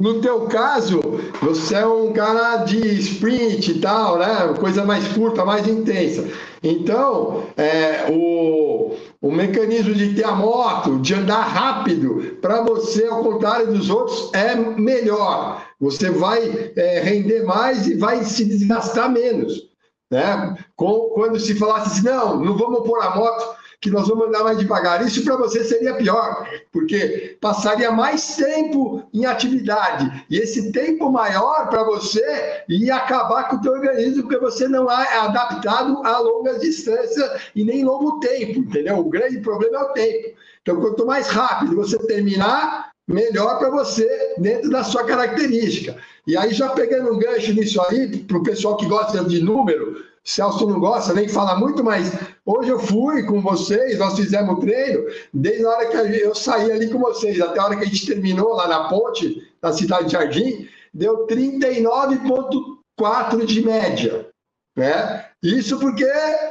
[0.00, 1.00] no teu caso,
[1.42, 4.54] você é um cara de sprint e tal, né?
[4.58, 6.28] Coisa mais curta, mais intensa.
[6.62, 13.22] Então, é, o, o mecanismo de ter a moto, de andar rápido, para você, ao
[13.22, 15.66] contrário dos outros, é melhor.
[15.80, 19.68] Você vai é, render mais e vai se desgastar menos.
[20.10, 20.56] Né?
[20.76, 24.58] Quando se falasse assim, não, não vamos pôr a moto que nós vamos andar mais
[24.58, 25.04] devagar.
[25.06, 30.24] Isso para você seria pior, porque passaria mais tempo em atividade.
[30.28, 34.90] E esse tempo maior para você ia acabar com o teu organismo, porque você não
[34.90, 38.98] é adaptado a longas distâncias e nem longo tempo, entendeu?
[38.98, 40.36] O grande problema é o tempo.
[40.62, 45.96] Então, quanto mais rápido você terminar, melhor para você dentro da sua característica.
[46.26, 50.04] E aí, já pegando um gancho nisso aí, para o pessoal que gosta de número,
[50.24, 52.12] Celso não gosta, nem fala muito, mas
[52.44, 56.90] hoje eu fui com vocês, nós fizemos treino, desde a hora que eu saí ali
[56.90, 60.12] com vocês, até a hora que a gente terminou lá na ponte da cidade de
[60.12, 64.28] Jardim, deu 39,4 de média.
[64.76, 65.24] Né?
[65.42, 66.06] Isso porque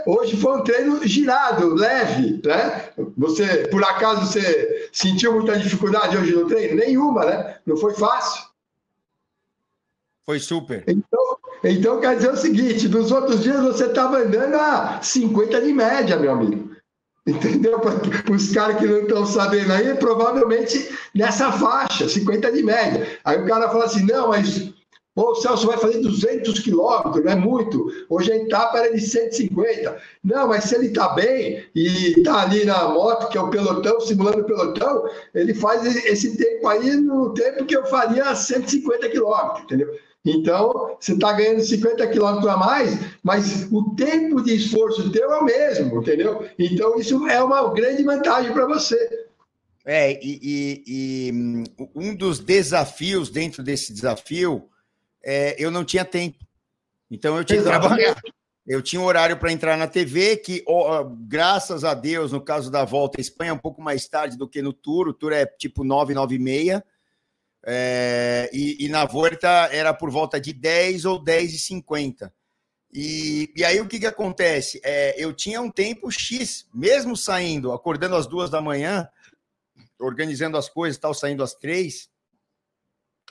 [0.06, 2.90] hoje foi um treino girado, leve, né?
[3.18, 6.76] Você, por acaso, você sentiu muita dificuldade hoje no treino?
[6.76, 7.58] Nenhuma, né?
[7.66, 8.47] Não foi fácil.
[10.28, 10.84] Foi super.
[10.86, 15.72] Então, então quer dizer o seguinte: nos outros dias você estava andando a 50 de
[15.72, 16.76] média, meu amigo.
[17.26, 17.80] Entendeu?
[17.80, 17.94] Para
[18.36, 23.08] os caras que não estão sabendo aí, provavelmente nessa faixa, 50 de média.
[23.24, 24.70] Aí o cara fala assim: não, mas
[25.16, 27.90] o Celso vai fazer 200 quilômetros, não é muito.
[28.10, 29.98] Hoje a etapa era de 150.
[30.24, 34.00] Não, mas se ele está bem e está ali na moto, que é o pelotão,
[34.02, 39.64] simulando o pelotão, ele faz esse tempo aí no tempo que eu faria 150 quilômetros,
[39.64, 39.90] entendeu?
[40.30, 45.40] Então, você está ganhando 50 quilômetros a mais, mas o tempo de esforço teu é
[45.40, 46.46] o mesmo, entendeu?
[46.60, 49.28] Então, isso é uma grande vantagem para você.
[49.86, 54.68] É, e, e, e um dos desafios dentro desse desafio
[55.24, 56.46] é, eu não tinha tempo.
[57.10, 58.16] Então eu tinha que trabalhar.
[58.66, 62.70] Eu tinha um horário para entrar na TV, que, oh, graças a Deus, no caso
[62.70, 65.08] da volta à Espanha, é um pouco mais tarde do que no Tour.
[65.08, 66.84] O Tour é tipo 9, 9 e meia.
[67.66, 72.34] É, e, e, na volta era por volta de 10 ou 10 e 50.
[72.94, 74.80] E, e aí o que, que acontece?
[74.84, 79.10] É, eu tinha um tempo X, mesmo saindo, acordando às duas da manhã,
[80.00, 82.10] organizando as coisas, tal, saindo às três.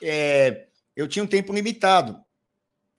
[0.01, 2.23] É, eu tinha um tempo limitado.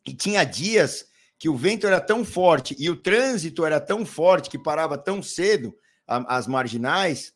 [0.06, 1.06] E tinha dias
[1.38, 5.22] que o vento era tão forte e o trânsito era tão forte que parava tão
[5.22, 7.34] cedo as marginais,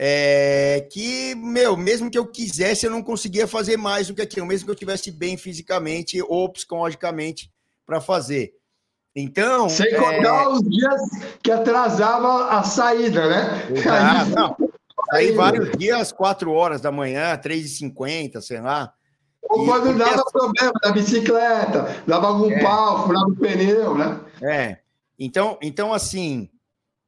[0.00, 4.46] é, que, meu, mesmo que eu quisesse, eu não conseguia fazer mais do que aquilo,
[4.46, 7.52] mesmo que eu estivesse bem fisicamente ou psicologicamente
[7.84, 8.52] para fazer.
[9.16, 9.68] Então.
[9.68, 9.94] Sem é...
[9.96, 11.00] contar os dias
[11.42, 13.68] que atrasava a saída, né?
[13.74, 14.56] Exato, não.
[15.10, 18.92] Aí vários dias, 4 horas da manhã, 3h50, sei lá.
[19.42, 22.62] Ou quando dava assim problema da bicicleta, dava algum é.
[22.62, 24.20] pau, furava o pneu, né?
[24.42, 24.78] É.
[25.18, 26.48] Então, então assim,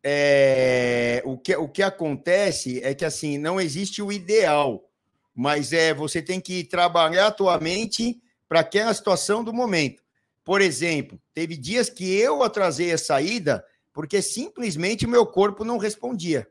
[0.02, 4.88] é, o, que, o que acontece é que assim, não existe o ideal,
[5.34, 10.02] mas é você tem que trabalhar a tua mente para aquela situação do momento.
[10.44, 16.48] Por exemplo, teve dias que eu atrasei a saída porque simplesmente meu corpo não respondia.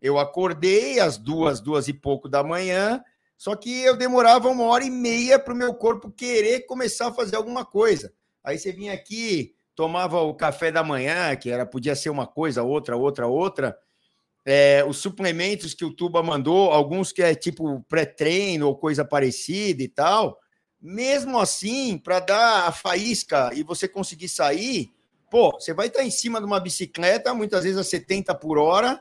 [0.00, 3.02] Eu acordei às duas, duas e pouco da manhã,
[3.36, 7.12] só que eu demorava uma hora e meia para o meu corpo querer começar a
[7.12, 8.12] fazer alguma coisa.
[8.42, 12.64] Aí você vinha aqui, tomava o café da manhã, que era podia ser uma coisa,
[12.64, 13.78] outra, outra, outra.
[14.44, 19.80] É, os suplementos que o Tuba mandou, alguns que é tipo pré-treino ou coisa parecida
[19.80, 20.36] e tal.
[20.82, 24.90] Mesmo assim, para dar a faísca e você conseguir sair,
[25.30, 29.00] pô, você vai estar em cima de uma bicicleta, muitas vezes a 70 por hora,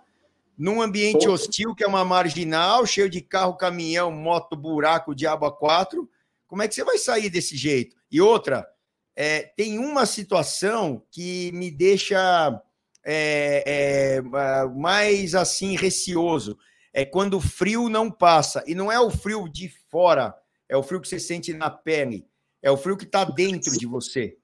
[0.55, 5.51] num ambiente hostil, que é uma marginal, cheio de carro, caminhão, moto, buraco, diabo a
[5.51, 6.07] quatro.
[6.45, 7.95] Como é que você vai sair desse jeito?
[8.11, 8.67] E outra,
[9.17, 12.61] é, tem uma situação que me deixa
[13.03, 14.21] é, é,
[14.75, 16.57] mais assim receoso.
[16.93, 18.63] É quando o frio não passa.
[18.65, 20.33] E não é o frio de fora,
[20.69, 22.25] é o frio que você sente na pele.
[22.61, 24.37] É o frio que está dentro de você.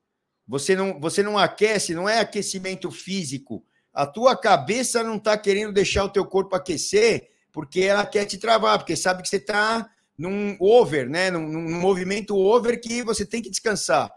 [0.47, 5.71] Você não, você não aquece, não é aquecimento físico a tua cabeça não está querendo
[5.71, 9.88] deixar o teu corpo aquecer porque ela quer te travar, porque sabe que você está
[10.17, 11.29] num over, né?
[11.29, 14.12] Num, num, movimento over que você tem que descansar.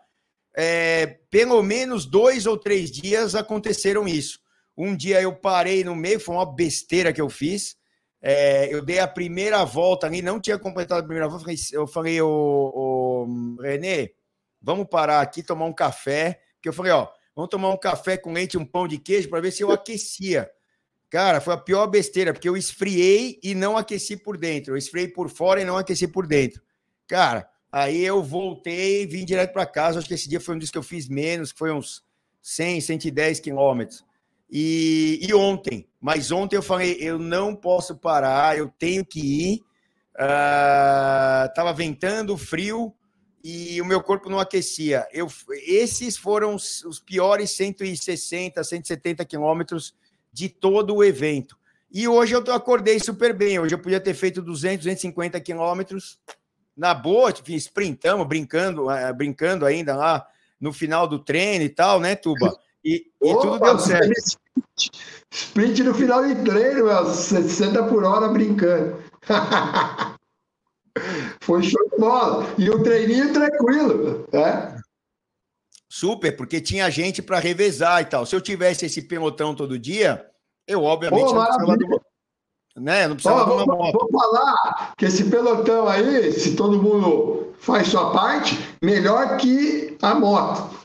[0.57, 4.41] É, pelo menos dois ou três dias aconteceram isso.
[4.77, 7.77] Um dia eu parei no meio, foi uma besteira que eu fiz.
[8.23, 11.45] É, eu dei a primeira volta ali, não tinha completado a primeira volta.
[11.73, 13.27] Eu falei, ô
[13.61, 14.15] Renê,
[14.61, 16.41] vamos parar aqui, tomar um café.
[16.57, 19.29] Porque eu falei, ó, Vamos tomar um café com leite e um pão de queijo
[19.29, 20.51] para ver se eu aquecia.
[21.11, 24.73] Cara, foi a pior besteira, porque eu esfriei e não aqueci por dentro.
[24.73, 26.63] Eu esfriei por fora e não aqueci por dentro.
[27.07, 29.99] Cara, aí eu voltei vim direto para casa.
[29.99, 32.03] Acho que esse dia foi um dos que eu fiz menos, que foi uns
[32.41, 34.05] 100, 110 quilômetros.
[34.51, 39.63] E, e ontem, mas ontem eu falei, eu não posso parar, eu tenho que ir.
[40.15, 42.95] Uh, tava ventando, frio,
[43.45, 45.07] e o meu corpo não aquecia.
[45.13, 45.29] Eu,
[45.67, 49.95] esses foram os, os piores 160, 170 quilômetros
[50.33, 51.59] de todo o evento.
[51.93, 53.59] E hoje eu acordei super bem.
[53.59, 56.19] Hoje eu podia ter feito 200, 250 quilômetros
[56.77, 60.27] na boa, enfim, sprintamos, brincando, uh, brincando ainda lá
[60.61, 62.57] no final do treino e tal, né, Tuba?
[62.85, 64.39] E, e Opa, tudo deu certo.
[65.31, 69.03] Sprint no final de treino, 60 por hora brincando.
[71.41, 72.47] Foi show de bola.
[72.59, 74.81] E o treininho tranquilo, né?
[75.89, 78.27] Super, porque tinha gente para revezar e tal.
[78.27, 80.27] Se eu tivesse esse pelotão todo dia,
[80.67, 82.01] eu obviamente Pô, não precisava do,
[82.77, 83.09] né?
[83.09, 83.99] Não precisava Ó, vou, moto.
[83.99, 90.15] Vou falar que esse pelotão aí, se todo mundo faz sua parte, melhor que a
[90.15, 90.77] moto.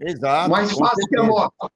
[0.00, 0.50] Exato.
[0.50, 1.08] Mais fácil certeza.
[1.08, 1.70] que a moto.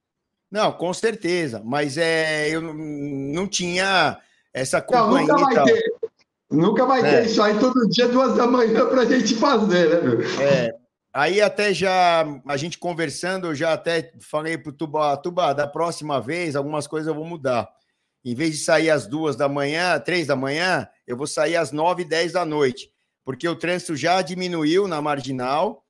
[0.50, 1.62] Não, com certeza.
[1.64, 4.18] Mas é, eu não, tinha
[4.52, 5.26] essa companhia.
[5.26, 5.82] Não, nunca vai ter.
[6.50, 7.10] Nunca vai é.
[7.10, 10.24] ter isso aí todo dia, duas da manhã, para a gente fazer, né?
[10.38, 10.74] É.
[11.14, 15.66] Aí até já, a gente conversando, eu já até falei para o Tuba, Tuba, da
[15.66, 17.68] próxima vez, algumas coisas eu vou mudar.
[18.24, 21.72] Em vez de sair às duas da manhã, três da manhã, eu vou sair às
[21.72, 22.90] nove, dez da noite.
[23.24, 25.84] Porque o trânsito já diminuiu na marginal,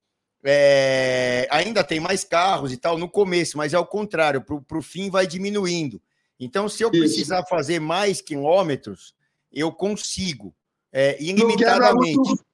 [0.44, 4.82] é, ainda tem mais carros e tal no começo, mas é o contrário, para o
[4.82, 6.00] fim vai diminuindo.
[6.38, 7.48] Então, se eu precisar Isso.
[7.48, 9.14] fazer mais quilômetros,
[9.52, 10.54] eu consigo,
[10.90, 12.16] é, ilimitadamente.
[12.16, 12.51] Não quebra muito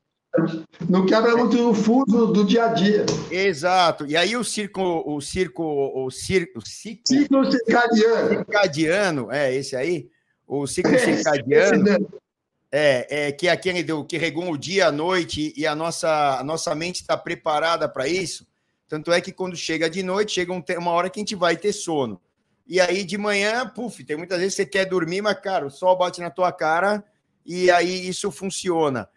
[1.60, 3.06] o fuso do dia a dia.
[3.30, 4.06] Exato.
[4.06, 8.28] E aí o circo, o circo, o circo, o ciclo, ciclo circadiano.
[8.28, 10.08] circadiano, é esse aí,
[10.46, 12.08] o ciclo circadiano,
[12.70, 16.38] é, é que é aquele do, que regula o dia, a noite e a nossa,
[16.38, 18.46] a nossa mente está preparada para isso.
[18.88, 21.56] Tanto é que quando chega de noite, chega um, uma hora que a gente vai
[21.56, 22.20] ter sono.
[22.66, 25.70] E aí de manhã, puf, tem muitas vezes que você quer dormir, mas, cara, o
[25.70, 27.02] sol bate na tua cara
[27.44, 29.08] e aí isso funciona.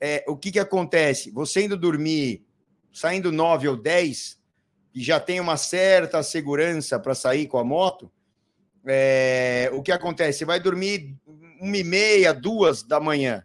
[0.00, 1.30] É, o que, que acontece?
[1.30, 2.46] Você indo dormir,
[2.92, 4.38] saindo 9 ou 10,
[4.94, 8.10] e já tem uma certa segurança para sair com a moto,
[8.86, 10.38] é, o que acontece?
[10.38, 11.16] Você vai dormir
[11.60, 13.44] uma e meia, duas da manhã,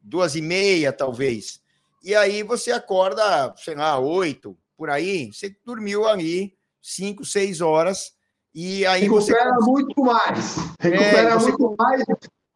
[0.00, 1.60] duas e meia, talvez.
[2.02, 8.12] E aí você acorda, sei lá, oito, por aí, você dormiu ali cinco, seis horas
[8.54, 9.70] e aí recupera você...
[9.70, 10.56] muito mais.
[10.78, 11.48] Recupera é, você...
[11.48, 12.04] muito mais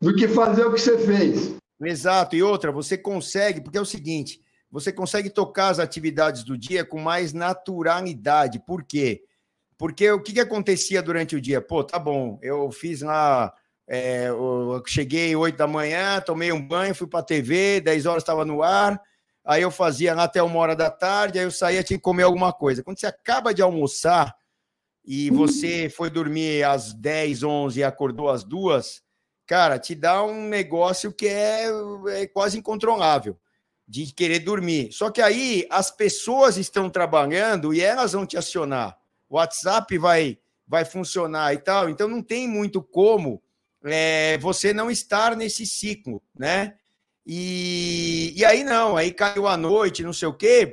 [0.01, 1.57] do que fazer o que você fez.
[1.81, 2.37] Exato.
[2.37, 6.85] E outra, você consegue, porque é o seguinte, você consegue tocar as atividades do dia
[6.85, 8.59] com mais naturalidade.
[8.66, 9.22] Por quê?
[9.76, 11.61] Porque o que, que acontecia durante o dia?
[11.61, 13.53] Pô, tá bom, eu fiz lá.
[13.87, 18.22] É, eu cheguei 8 da manhã, tomei um banho, fui para a TV, 10 horas
[18.22, 19.01] estava no ar,
[19.43, 22.24] aí eu fazia lá até uma hora da tarde, aí eu saía, tinha que comer
[22.24, 22.83] alguma coisa.
[22.83, 24.37] Quando você acaba de almoçar,
[25.11, 29.03] e você foi dormir às 10, 11 e acordou às 2,
[29.49, 31.65] cara, te dá um negócio que é,
[32.11, 33.37] é quase incontrolável
[33.89, 34.93] de querer dormir.
[34.93, 38.99] Só que aí as pessoas estão trabalhando e elas vão te acionar.
[39.27, 41.89] O WhatsApp vai, vai funcionar e tal.
[41.89, 43.43] Então não tem muito como
[43.83, 46.75] é, você não estar nesse ciclo, né?
[47.27, 50.71] E, e aí não, aí caiu a noite, não sei o quê,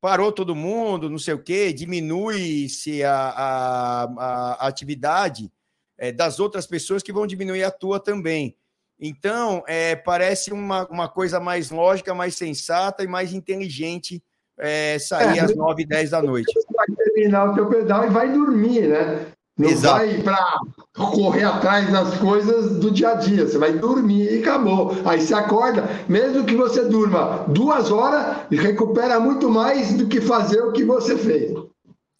[0.00, 5.50] parou todo mundo, não sei o quê, diminui-se a, a, a, atividade
[5.98, 8.56] é, das outras pessoas que vão diminuir a tua também.
[8.98, 14.22] Então, é, parece uma, uma coisa mais lógica, mais sensata e mais inteligente
[14.58, 16.52] é, sair é, às 9 e 10 da noite.
[16.52, 19.26] Você vai terminar o teu pedal e vai dormir, né?
[19.58, 19.96] Não Exato.
[19.96, 20.58] vai para
[20.92, 23.46] correr atrás das coisas do dia a dia.
[23.46, 24.92] Você vai dormir e acabou.
[25.04, 30.60] Aí você acorda, mesmo que você durma duas horas, recupera muito mais do que fazer
[30.60, 31.54] o que você fez.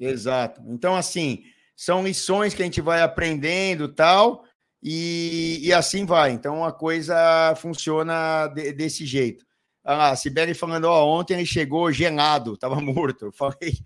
[0.01, 0.62] Exato.
[0.66, 1.43] Então, assim,
[1.77, 4.45] são lições que a gente vai aprendendo tal,
[4.83, 6.31] e, e assim vai.
[6.31, 9.45] Então, a coisa funciona de, desse jeito.
[9.85, 13.27] Ah, a Sibeli falando, ó, ontem ele chegou gelado, estava morto.
[13.27, 13.79] Eu falei,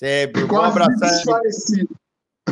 [0.00, 1.22] eu vou abraçar.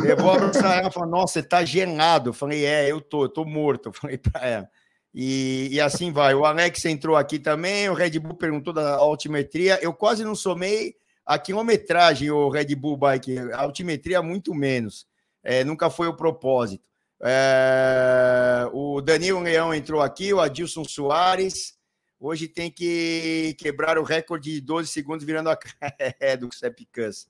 [0.05, 2.29] Eu vou abraçar ela e falar, nossa, você tá gelado.
[2.29, 3.89] Eu falei, é, eu tô, eu tô morto.
[3.89, 4.69] Eu falei para ela.
[5.13, 6.35] E, e, assim vai.
[6.35, 9.79] O Alex entrou aqui também, o Red Bull perguntou da altimetria.
[9.81, 10.95] Eu quase não somei
[11.27, 13.37] a quilometragem, o Red Bull Bike.
[13.51, 15.05] A altimetria, muito menos.
[15.43, 16.85] É, nunca foi o propósito.
[17.21, 21.77] É, o Danilo Leão entrou aqui, o Adilson Soares.
[22.17, 25.59] Hoje tem que quebrar o recorde de 12 segundos virando a
[25.99, 27.27] é, do Sepicans.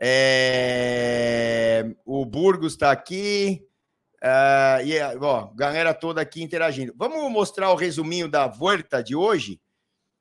[0.00, 3.62] É, o Burgos está aqui.
[4.16, 6.94] Uh, e ó, galera toda aqui interagindo.
[6.96, 9.60] Vamos mostrar o resuminho da volta de hoje,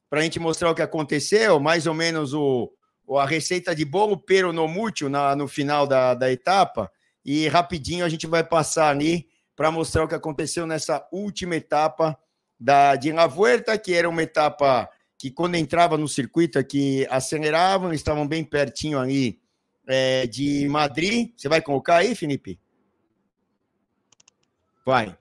[0.09, 2.71] para a gente mostrar o que aconteceu, mais ou menos o,
[3.09, 6.91] a receita de bolo pero no mútil na, no final da, da etapa.
[7.23, 12.17] E rapidinho a gente vai passar ali para mostrar o que aconteceu nessa última etapa
[12.59, 17.93] da de La Vuelta, que era uma etapa que quando entrava no circuito aqui aceleravam,
[17.93, 19.39] estavam bem pertinho ali
[19.87, 21.31] é, de Madrid.
[21.35, 22.59] Você vai colocar aí, Felipe?
[24.85, 25.17] Vai.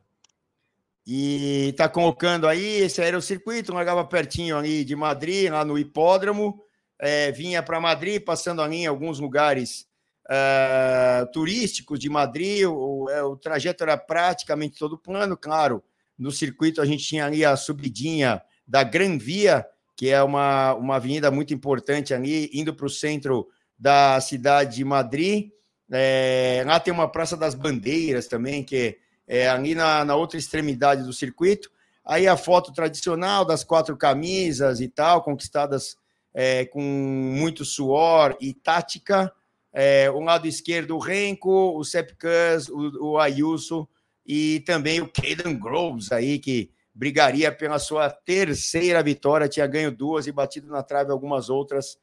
[1.06, 5.78] E está colocando aí, esse era o circuito, largava pertinho ali de Madrid, lá no
[5.78, 6.63] hipódromo,
[7.00, 9.86] é, vinha para Madrid, passando ali em alguns lugares
[10.26, 15.82] uh, turísticos de Madrid, o, é, o, trajeto era praticamente todo plano, claro,
[16.18, 19.66] no circuito a gente tinha ali a subidinha da Gran Via,
[19.96, 24.84] que é uma, uma avenida muito importante ali, indo para o centro da cidade de
[24.84, 25.50] Madrid.
[25.90, 31.02] É, lá tem uma Praça das Bandeiras também, que é ali na, na outra extremidade
[31.02, 31.70] do circuito.
[32.04, 35.96] Aí a foto tradicional das quatro camisas e tal, conquistadas
[36.34, 39.32] é, com muito suor e tática.
[39.72, 43.88] É, o lado esquerdo, o Renko, o Sepkus, o, o Ayuso
[44.26, 50.26] e também o Caden Groves aí, que brigaria pela sua terceira vitória, tinha ganho duas
[50.26, 51.98] e batido na trave algumas outras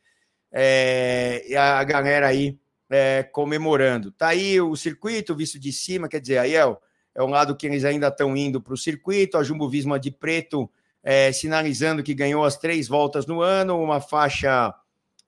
[0.52, 2.60] é, e a galera aí
[2.90, 4.12] é, comemorando.
[4.12, 6.78] Tá aí o circuito visto de cima, quer dizer, aí é,
[7.16, 10.12] é um lado que eles ainda estão indo para o circuito, a Jumbo Visma de
[10.12, 10.70] preto
[11.04, 14.74] é, sinalizando que ganhou as três voltas no ano, uma faixa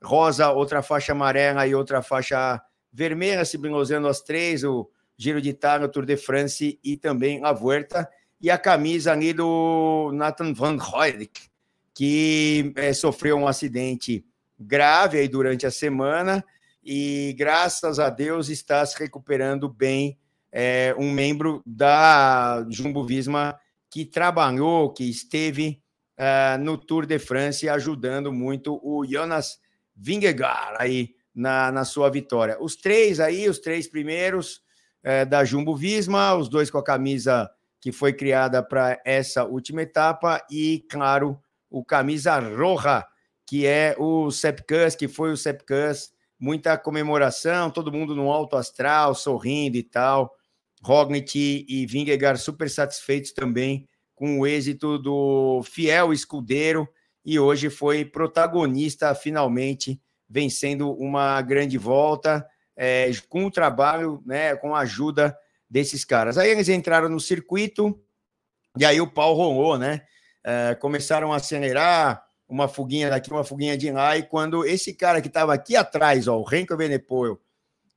[0.04, 2.62] rosa, outra faixa amarela e outra faixa
[2.92, 7.44] vermelha, se brilhosando as três, o Giro de Itália, o Tour de France e também
[7.44, 8.10] a Vuelta,
[8.40, 11.48] e a camisa ali do Nathan Van Hoyrik,
[11.94, 14.26] que é, sofreu um acidente
[14.60, 16.44] grave aí durante a semana
[16.84, 20.18] e graças a Deus está se recuperando bem
[20.52, 23.58] é, um membro da Jumbo Visma
[23.94, 25.80] que trabalhou, que esteve
[26.18, 29.60] uh, no Tour de France ajudando muito o Jonas
[29.96, 32.58] Vingegaard aí na, na sua vitória.
[32.60, 34.62] Os três aí, os três primeiros
[35.06, 37.48] uh, da Jumbo Visma, os dois com a camisa
[37.80, 41.39] que foi criada para essa última etapa e, claro,
[41.70, 43.06] o camisa roja
[43.46, 49.14] que é o Sepkus, que foi o Sepkus, muita comemoração, todo mundo no alto astral,
[49.14, 50.34] sorrindo e tal.
[50.84, 56.88] Rognit e Vingegaard super satisfeitos também com o êxito do fiel escudeiro
[57.26, 64.76] e hoje foi protagonista finalmente vencendo uma grande volta é, com o trabalho, né, com
[64.76, 65.38] a ajuda
[65.70, 66.38] desses caras.
[66.38, 68.00] Aí eles entraram no circuito
[68.78, 70.02] e aí o pau rolou, né?
[70.44, 75.22] É, começaram a acelerar, uma fuguinha daqui, uma fuguinha de lá, e quando esse cara
[75.22, 77.40] que estava aqui atrás, ó, o Renko Venepoel,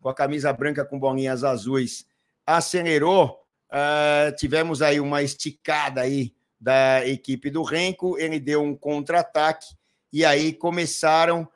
[0.01, 2.07] com a camisa branca com bolinhas azuis,
[2.47, 3.40] acelerou,
[3.70, 9.66] uh, tivemos aí uma esticada aí da equipe do Renko, ele deu um contra-ataque,
[10.12, 11.49] e aí começaram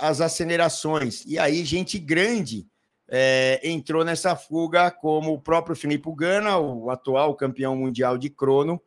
[0.00, 2.66] as acelerações, e aí gente grande
[3.08, 8.80] é, entrou nessa fuga, como o próprio Filipe Gana, o atual campeão mundial de crono,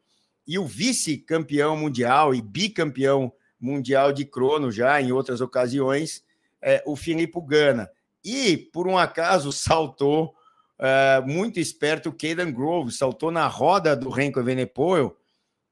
[0.45, 6.23] e o vice-campeão mundial e bicampeão mundial de crono já em outras ocasiões,
[6.61, 7.89] é, o Filipe Gana.
[8.23, 10.33] E, por um acaso, saltou
[10.79, 15.15] é, muito esperto o Caden Grove, saltou na roda do Renko Evenepoel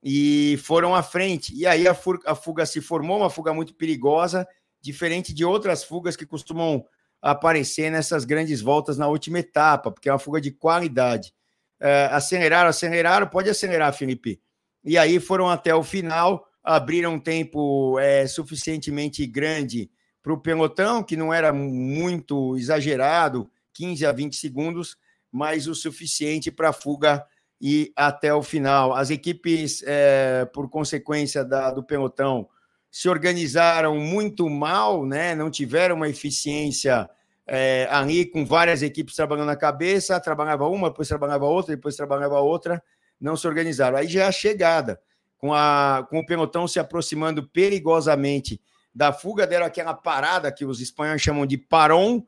[0.04, 1.54] e foram à frente.
[1.56, 1.96] E aí a,
[2.26, 4.48] a fuga se formou, uma fuga muito perigosa,
[4.82, 6.86] diferente de outras fugas que costumam
[7.22, 11.34] aparecer nessas grandes voltas na última etapa, porque é uma fuga de qualidade.
[11.80, 14.40] É, aceleraram, aceleraram, pode acelerar, Felipe.
[14.84, 19.90] E aí foram até o final, abriram um tempo é, suficientemente grande
[20.22, 24.98] para o pelotão, que não era muito exagerado, 15 a 20 segundos,
[25.32, 27.24] mas o suficiente para a fuga
[27.62, 28.94] e até o final.
[28.94, 32.48] As equipes, é, por consequência da, do pelotão,
[32.90, 35.36] se organizaram muito mal, né?
[35.36, 37.10] não tiveram uma eficiência
[37.46, 42.40] é, ali com várias equipes trabalhando na cabeça, trabalhava uma, depois trabalhava outra, depois trabalhava
[42.40, 42.82] outra,
[43.20, 43.98] não se organizaram.
[43.98, 45.00] Aí já é a chegada,
[45.38, 48.62] com, a, com o pelotão se aproximando perigosamente
[48.94, 52.26] da fuga, deram aquela parada que os espanhóis chamam de paron,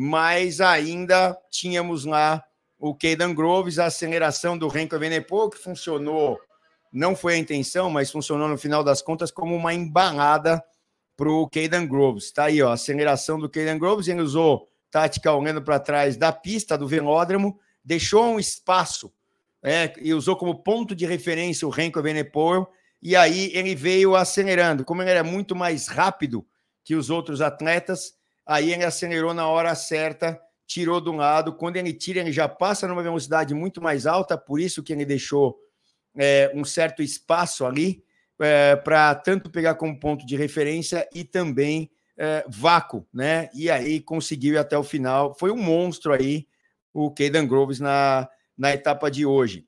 [0.00, 2.44] mas ainda tínhamos lá
[2.78, 6.38] o Keidan Groves, a aceleração do Renko Evenepoel, que funcionou,
[6.92, 10.62] não foi a intenção, mas funcionou no final das contas como uma embalada
[11.16, 12.26] para o Keidan Groves.
[12.26, 16.30] Está aí, ó, a aceleração do Keidan Groves, ele usou tática olhando para trás da
[16.30, 19.12] pista do velódromo, deixou um espaço
[19.60, 22.70] é, e usou como ponto de referência o Renko Evenepoel,
[23.02, 24.84] e aí ele veio acelerando.
[24.84, 26.46] Como ele era muito mais rápido
[26.84, 28.16] que os outros atletas,
[28.48, 31.54] aí ele acelerou na hora certa tirou de um lado.
[31.54, 35.06] Quando ele tira, ele já passa numa velocidade muito mais alta, por isso que ele
[35.06, 35.58] deixou
[36.16, 38.04] é, um certo espaço ali
[38.38, 43.48] é, para tanto pegar como ponto de referência e também é, vácuo, né?
[43.54, 45.34] E aí conseguiu ir até o final.
[45.34, 46.46] Foi um monstro aí,
[46.92, 49.66] o Keidan Groves na, na etapa de hoje.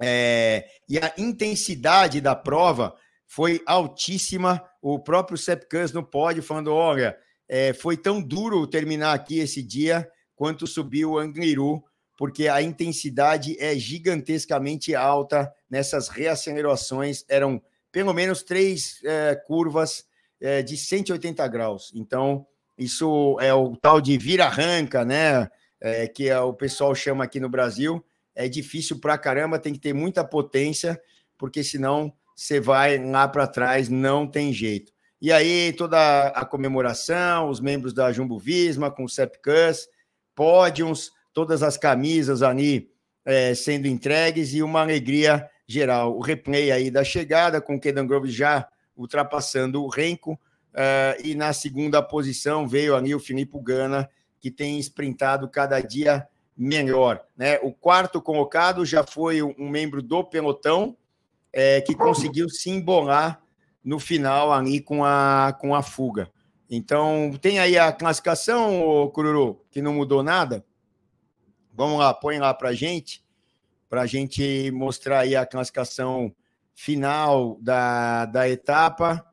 [0.00, 2.94] É, e a intensidade da prova
[3.26, 4.62] foi altíssima.
[4.82, 7.16] O próprio Sepp no pódio falando: olha,
[7.48, 11.82] é, foi tão duro terminar aqui esse dia quanto subiu o Angliru,
[12.16, 17.24] porque a intensidade é gigantescamente alta nessas reacelerações.
[17.28, 20.04] Eram pelo menos três é, curvas
[20.40, 21.90] é, de 180 graus.
[21.94, 22.46] Então,
[22.76, 25.48] isso é o tal de vira-arranca, né?
[25.80, 28.04] É, que é, o pessoal chama aqui no Brasil.
[28.34, 31.00] É difícil pra caramba, tem que ter muita potência,
[31.36, 34.92] porque senão você vai lá para trás, não tem jeito.
[35.20, 39.88] E aí, toda a comemoração, os membros da Jumbo Visma com o Sepcus,
[40.34, 42.90] pódios, todas as camisas ali
[43.24, 46.16] é, sendo entregues e uma alegria geral.
[46.16, 50.38] O replay aí da chegada, com o Kedan Grove já ultrapassando o Renko,
[50.72, 54.08] é, e na segunda posição veio ali o Filipe Gana,
[54.40, 57.22] que tem sprintado cada dia melhor.
[57.36, 57.58] Né?
[57.62, 60.96] O quarto colocado já foi um membro do pelotão,
[61.52, 63.42] é, que conseguiu se embolar
[63.84, 66.30] no final ali com a, com a fuga.
[66.70, 70.64] Então, tem aí a classificação, Cururu, que não mudou nada.
[71.72, 73.24] Vamos lá, põe lá para gente,
[73.88, 76.34] para a gente mostrar aí a classificação
[76.74, 79.24] final da, da etapa,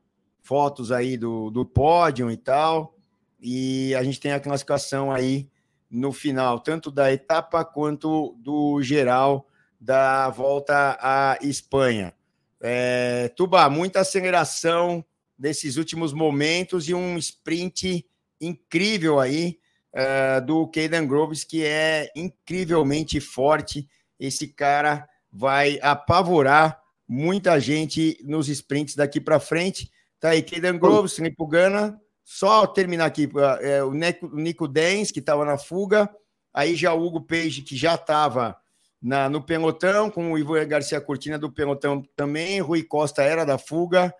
[0.42, 2.96] fotos aí do, do pódio e tal.
[3.40, 5.48] E a gente tem a classificação aí
[5.90, 9.46] no final, tanto da etapa quanto do geral
[9.80, 12.14] da volta à Espanha.
[12.62, 15.04] É, Tuba, muita aceleração
[15.38, 18.06] desses últimos momentos e um sprint
[18.40, 19.58] incrível aí
[19.94, 23.88] uh, do Caden Groves, que é incrivelmente forte.
[24.18, 29.90] Esse cara vai apavorar muita gente nos sprints daqui para frente.
[30.18, 32.00] Tá aí, Caden Groves, Felipe Gana.
[32.24, 33.28] Só terminar aqui,
[33.60, 36.10] é, o Nico, Nico Dens, que estava na fuga.
[36.52, 38.56] Aí já o Hugo Page, que já estava
[39.02, 42.60] no pelotão, com o Ivo Garcia Cortina do pelotão também.
[42.60, 44.14] Rui Costa era da fuga.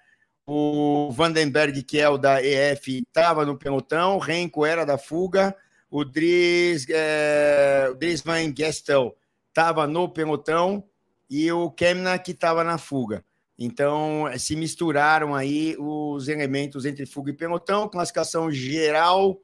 [0.47, 4.19] O Vandenberg, que é o da EF, estava no pelotão.
[4.19, 5.57] Renko era da fuga.
[5.91, 9.17] O Dries, é, Dries Van Gestel
[9.49, 10.85] estava no pelotão.
[11.29, 13.25] E o Kemna, que estava na fuga.
[13.59, 17.89] Então, se misturaram aí os elementos entre fuga e pelotão.
[17.89, 19.41] Classificação geral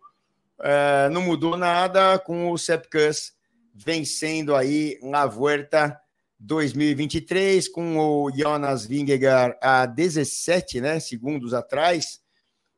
[0.60, 3.32] é, não mudou nada, com o Sepkus
[3.74, 5.98] vencendo aí na Vuelta
[6.38, 12.20] 2023, com o Jonas Vingegaard a 17 né, segundos atrás,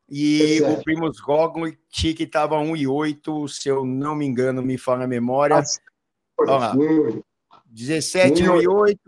[0.08, 0.70] e 17.
[0.70, 5.62] o Primoz Roglic que estava 1,8, se eu não me engano, me fala a memória.
[6.38, 6.74] Olha lá.
[7.66, 8.98] 17, 1,8.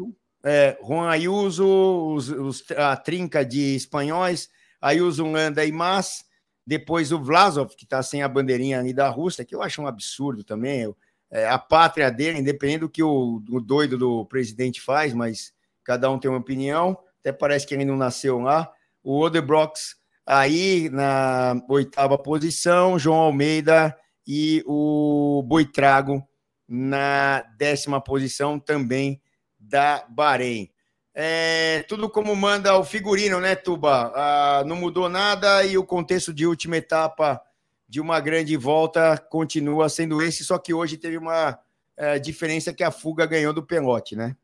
[0.44, 1.66] É, Juan Ayuso,
[2.14, 4.48] os, os, a trinca de espanhóis,
[4.80, 6.24] Ayuso, Landa e Mas,
[6.64, 9.86] depois o Vlasov, que está sem a bandeirinha ali da Rússia, que eu acho um
[9.86, 10.82] absurdo também.
[10.82, 10.96] Eu,
[11.30, 15.52] é, a pátria dele, independente do que o, o, doido do presidente faz, mas
[15.84, 16.96] cada um tem uma opinião.
[17.20, 18.70] Até parece que ele não nasceu lá.
[19.02, 23.96] O Odebrox aí na oitava posição, João Almeida
[24.26, 26.26] e o Boitrago
[26.68, 29.20] na décima posição também
[29.58, 30.70] da Bahrein.
[31.14, 34.12] é, tudo como manda o figurino, né, Tuba?
[34.14, 37.40] Ah, não mudou nada e o contexto de última etapa
[37.88, 41.58] de uma grande volta continua sendo esse, só que hoje teve uma
[41.96, 44.36] é, diferença que a fuga ganhou do Pelote, né?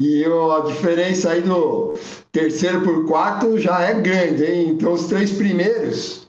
[0.00, 1.98] E a diferença aí do
[2.30, 4.68] terceiro por quarto já é grande, hein?
[4.68, 6.28] Então os três primeiros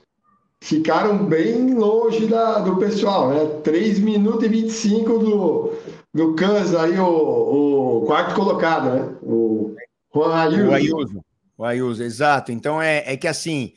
[0.60, 3.46] ficaram bem longe da, do pessoal, né?
[3.62, 5.72] 3 minutos e 25 do,
[6.12, 9.16] do Kansas aí, o, o quarto colocado, né?
[9.22, 9.74] O
[10.12, 10.68] Juan Ayuso.
[10.68, 11.24] O Ayuso,
[11.58, 12.52] o Ayuso exato.
[12.52, 13.72] Então é, é que assim,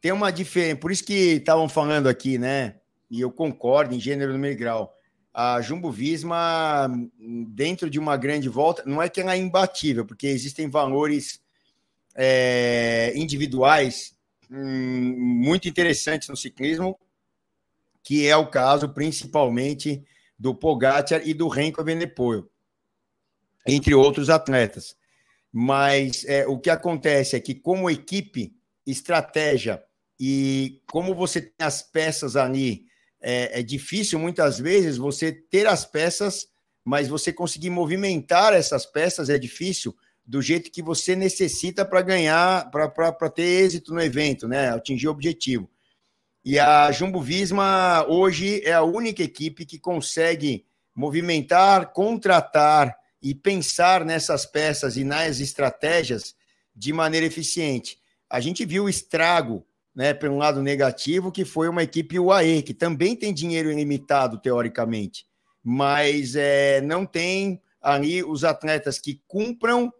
[0.00, 2.76] tem uma diferença, por isso que estavam falando aqui, né?
[3.10, 4.94] E eu concordo em gênero no meio grau.
[5.32, 6.88] A Jumbo Visma,
[7.48, 11.40] dentro de uma grande volta, não é que ela é imbatível, porque existem valores
[12.14, 14.16] é, individuais
[14.50, 16.98] hum, muito interessantes no ciclismo,
[18.02, 20.04] que é o caso principalmente
[20.38, 22.48] do Pogacar e do Renko Evenepoel,
[23.66, 24.96] entre outros atletas.
[25.52, 28.54] Mas é, o que acontece é que, como equipe,
[28.86, 29.82] estratégia
[30.18, 32.84] e como você tem as peças ali,
[33.20, 36.48] é, é difícil muitas vezes você ter as peças,
[36.84, 39.94] mas você conseguir movimentar essas peças é difícil
[40.26, 44.68] do jeito que você necessita para ganhar, para ter êxito no evento, né?
[44.70, 45.70] Atingir o objetivo.
[46.44, 54.04] E a Jumbo Visma hoje é a única equipe que consegue movimentar, contratar e pensar
[54.04, 56.34] nessas peças e nas estratégias
[56.74, 57.98] de maneira eficiente.
[58.30, 59.66] A gente viu o estrago,
[59.98, 65.26] né, pelo lado negativo, que foi uma equipe UAE, que também tem dinheiro ilimitado, teoricamente,
[65.60, 69.92] mas é, não tem ali os atletas que cumpram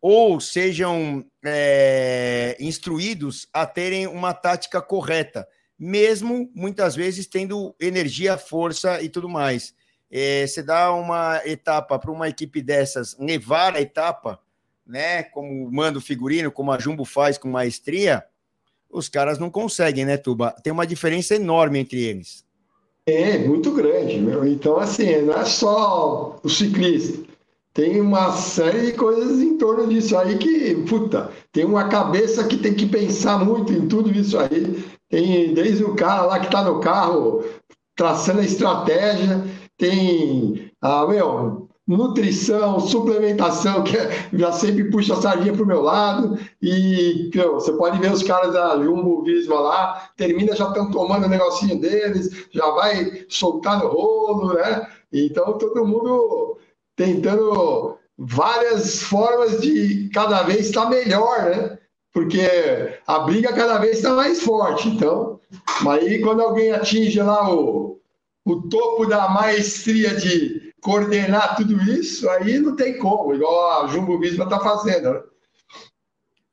[0.00, 5.44] ou sejam é, instruídos a terem uma tática correta
[5.76, 9.74] mesmo muitas vezes tendo energia, força e tudo mais.
[10.10, 14.38] É, você dá uma etapa para uma equipe dessas levar a etapa,
[14.86, 15.22] né?
[15.22, 18.22] Como manda o figurino, como a Jumbo faz com maestria,
[18.92, 20.54] os caras não conseguem, né, Tuba?
[20.62, 22.44] Tem uma diferença enorme entre eles.
[23.06, 24.46] É, muito grande, meu.
[24.46, 27.18] Então, assim, não é só o ciclista.
[27.72, 32.56] Tem uma série de coisas em torno disso aí que, puta, tem uma cabeça que
[32.56, 34.84] tem que pensar muito em tudo isso aí.
[35.08, 37.44] Tem desde o cara lá que está no carro
[37.94, 39.44] traçando a estratégia,
[39.76, 45.82] tem ah, meu, nutrição, suplementação, que é, já sempre puxa a sardinha para o meu
[45.82, 46.38] lado.
[46.62, 51.28] E você pode ver os caras da Jumbo Visma lá, termina, já estão tomando o
[51.28, 54.86] negocinho deles, já vai soltar no rolo, né?
[55.12, 56.58] Então todo mundo
[56.96, 61.78] tentando várias formas de cada vez estar melhor, né?
[62.12, 62.40] Porque
[63.06, 64.88] a briga cada vez está mais forte.
[64.88, 65.40] Então,
[65.88, 67.98] aí quando alguém atinge lá o,
[68.44, 74.18] o topo da maestria de coordenar tudo isso, aí não tem como, igual a Jumbo
[74.18, 75.12] Visma está fazendo.
[75.12, 75.22] Né?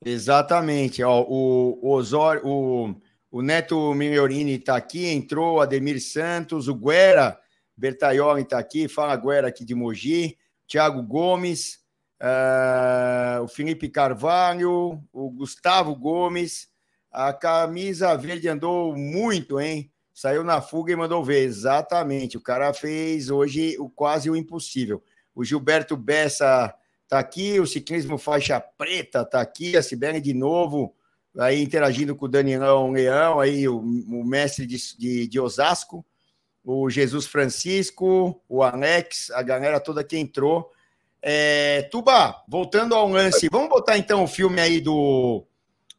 [0.05, 1.03] Exatamente.
[1.03, 2.95] Ó, o, o Osório, o,
[3.32, 7.39] o Neto Migliorini está aqui, entrou, Ademir Santos, o Guera
[7.75, 11.80] Bertaioli está aqui, fala Guera aqui de Mogi, Thiago Gomes,
[12.21, 16.67] uh, o Felipe Carvalho, o Gustavo Gomes.
[17.11, 19.91] A camisa verde andou muito, hein?
[20.18, 21.43] Saiu na fuga e mandou ver.
[21.43, 22.38] Exatamente.
[22.38, 25.03] O cara fez hoje o quase o impossível.
[25.36, 26.74] O Gilberto Bessa
[27.07, 30.95] tá aqui, o ciclismo faixa preta tá aqui, a Sibeli de novo,
[31.38, 36.03] aí interagindo com o Danielão Leão, aí o, o mestre de, de, de Osasco
[36.65, 40.70] o Jesus Francisco, o Alex, a galera toda que entrou.
[41.22, 45.45] É, Tuba, voltando ao lance, vamos botar então o filme aí do,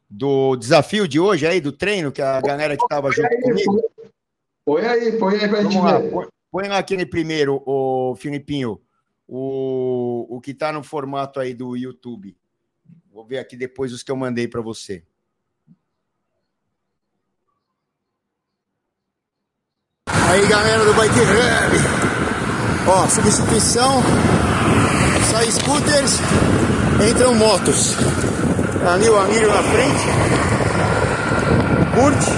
[0.09, 3.81] do desafio de hoje aí, do treino, que a galera que estava junto comigo.
[4.69, 6.11] Põe aí, põe aí pra gente lá, ver.
[6.11, 8.79] Põe, põe lá aquele primeiro, o Filipinho,
[9.27, 12.37] o, o que está no formato aí do YouTube.
[13.11, 15.03] Vou ver aqui depois os que eu mandei para você.
[20.05, 21.75] Aí galera do Bike Hub,
[22.87, 24.03] ó, substituição,
[25.31, 26.19] sai scooters,
[27.09, 27.95] entram motos.
[28.87, 30.05] Ali o Amílio na frente,
[31.95, 32.29] curte,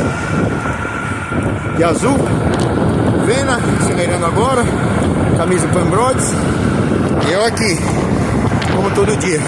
[1.83, 2.17] azul,
[3.25, 4.63] Vena, acelerando agora,
[5.37, 6.33] camisa Pambrodes,
[7.27, 7.77] e eu aqui,
[8.75, 9.39] como todo dia.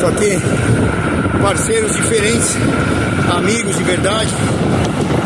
[0.00, 0.40] Só que
[1.40, 2.56] parceiros diferentes,
[3.36, 4.30] amigos de verdade,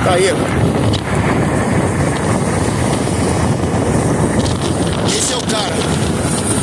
[0.05, 0.67] tá aí, ó.
[5.51, 5.75] cara.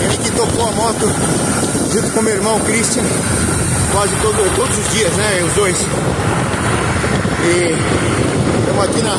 [0.03, 1.09] Ele que tocou a moto
[1.91, 3.03] junto com meu irmão Christian,
[3.91, 5.43] quase todo, todos os dias, né?
[5.47, 5.77] Os dois.
[7.45, 8.22] E
[8.73, 9.17] estamos aqui na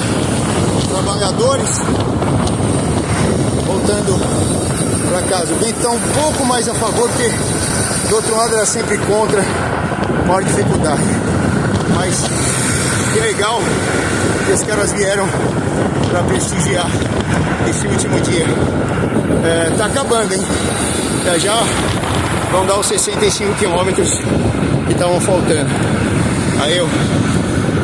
[0.89, 1.69] Trabalhadores,
[3.67, 4.21] voltando
[5.09, 5.53] para casa.
[5.53, 7.31] O vento está um pouco mais a favor, porque
[8.09, 9.43] do outro lado era sempre contra,
[10.27, 11.03] maior dificuldade.
[11.95, 12.25] Mas
[13.13, 13.61] que legal
[14.47, 15.27] que os caras vieram
[16.11, 16.87] para prestigiar
[17.69, 18.47] esse último dia.
[19.45, 20.45] É, tá acabando, hein?
[21.25, 21.63] Já já
[22.53, 24.11] vão dar os 65 quilômetros
[24.87, 25.71] que estavam faltando.
[26.61, 26.89] Aí eu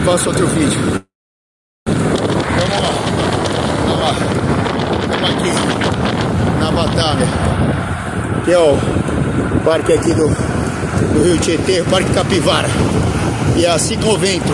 [0.05, 1.01] faço outro vídeo.
[2.61, 2.93] Vamos lá.
[3.87, 4.15] Vamos lá.
[5.03, 5.51] Estamos aqui
[6.61, 7.27] na batalha.
[8.51, 8.77] Que é o
[9.65, 12.67] parque aqui do, do Rio Tietê, o Parque Capivara.
[13.57, 14.53] E a ciclovento,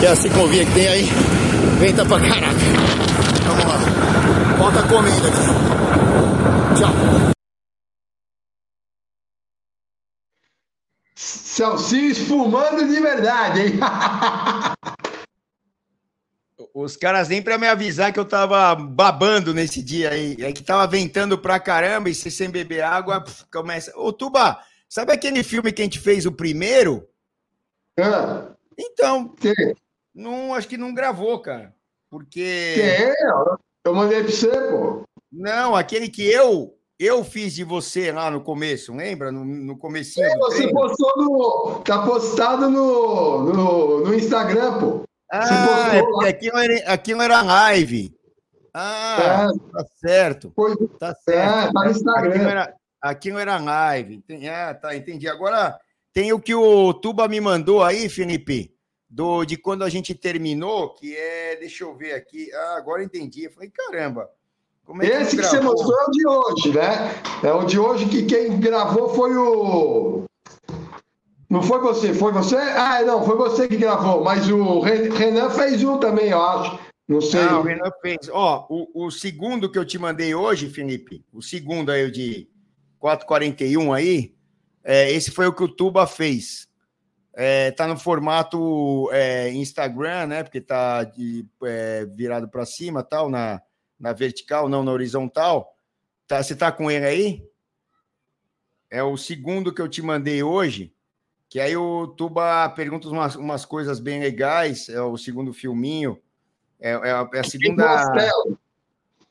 [0.00, 1.04] que é a ciclovia que tem aí,
[1.78, 2.58] venta pra caraca.
[3.46, 3.78] Vamos lá.
[4.58, 5.46] Volta comendo aqui.
[6.76, 6.90] Tchau.
[11.14, 13.78] Celcinho esfumando de verdade, hein?
[16.74, 20.36] Os caras nem para me avisar que eu tava babando nesse dia aí.
[20.40, 23.92] É que tava ventando pra caramba e se sem beber água, pff, começa.
[23.96, 24.58] Ô, Tuba,
[24.88, 27.06] sabe aquele filme que a gente fez o primeiro?
[27.98, 29.54] Ah, Então, Tem,
[30.12, 31.72] não, acho que não gravou, cara.
[32.10, 32.74] Porque.
[32.76, 33.14] tem,
[33.84, 35.02] eu mandei pra você, pô.
[35.32, 39.30] Não, aquele que eu eu fiz de você lá no começo, lembra?
[39.30, 40.72] No, no comecinho do Você treino.
[40.72, 41.82] postou no.
[41.84, 45.02] Tá postado no, no, no Instagram, pô.
[45.30, 48.14] Ah, é porque aquilo era, aquilo era live.
[48.72, 50.52] Ah, tá certo.
[50.54, 51.72] Foi, Tá é, certo.
[51.72, 52.30] tá no Instagram.
[52.30, 54.14] Aquilo era, aquilo era live.
[54.16, 54.48] Entendi.
[54.48, 55.28] Ah, tá, entendi.
[55.28, 55.78] Agora
[56.12, 58.74] tem o que o Tuba me mandou aí, Felipe,
[59.08, 61.56] do, de quando a gente terminou, que é.
[61.56, 62.52] Deixa eu ver aqui.
[62.52, 63.44] Ah, agora entendi.
[63.44, 64.28] Eu falei, caramba.
[65.00, 67.22] É Esse não que você mostrou é o de hoje, né?
[67.42, 70.24] É o de hoje que quem gravou foi o.
[71.48, 72.56] Não foi você, foi você?
[72.56, 76.78] Ah, não, foi você que gravou, mas o Ren- Renan fez um também, eu acho.
[77.06, 77.42] Não sei.
[77.44, 78.28] Não, o Renan fez.
[78.32, 82.48] Ó, o, o segundo que eu te mandei hoje, Felipe, o segundo aí, o de
[82.98, 84.34] 441 aí,
[84.82, 86.66] é, esse foi o que o Tuba fez.
[87.36, 90.42] É, tá no formato é, Instagram, né?
[90.42, 93.60] Porque tá de, é, virado para cima, tal, na,
[93.98, 95.76] na vertical, não na horizontal.
[96.26, 97.42] Tá, você tá com ele aí?
[98.88, 100.93] É o segundo que eu te mandei hoje.
[101.54, 104.88] Que aí o Tuba pergunta umas, umas coisas bem legais.
[104.88, 106.20] É o segundo filminho.
[106.80, 108.12] É, é a, é a Tem duas segunda.
[108.12, 108.58] telas.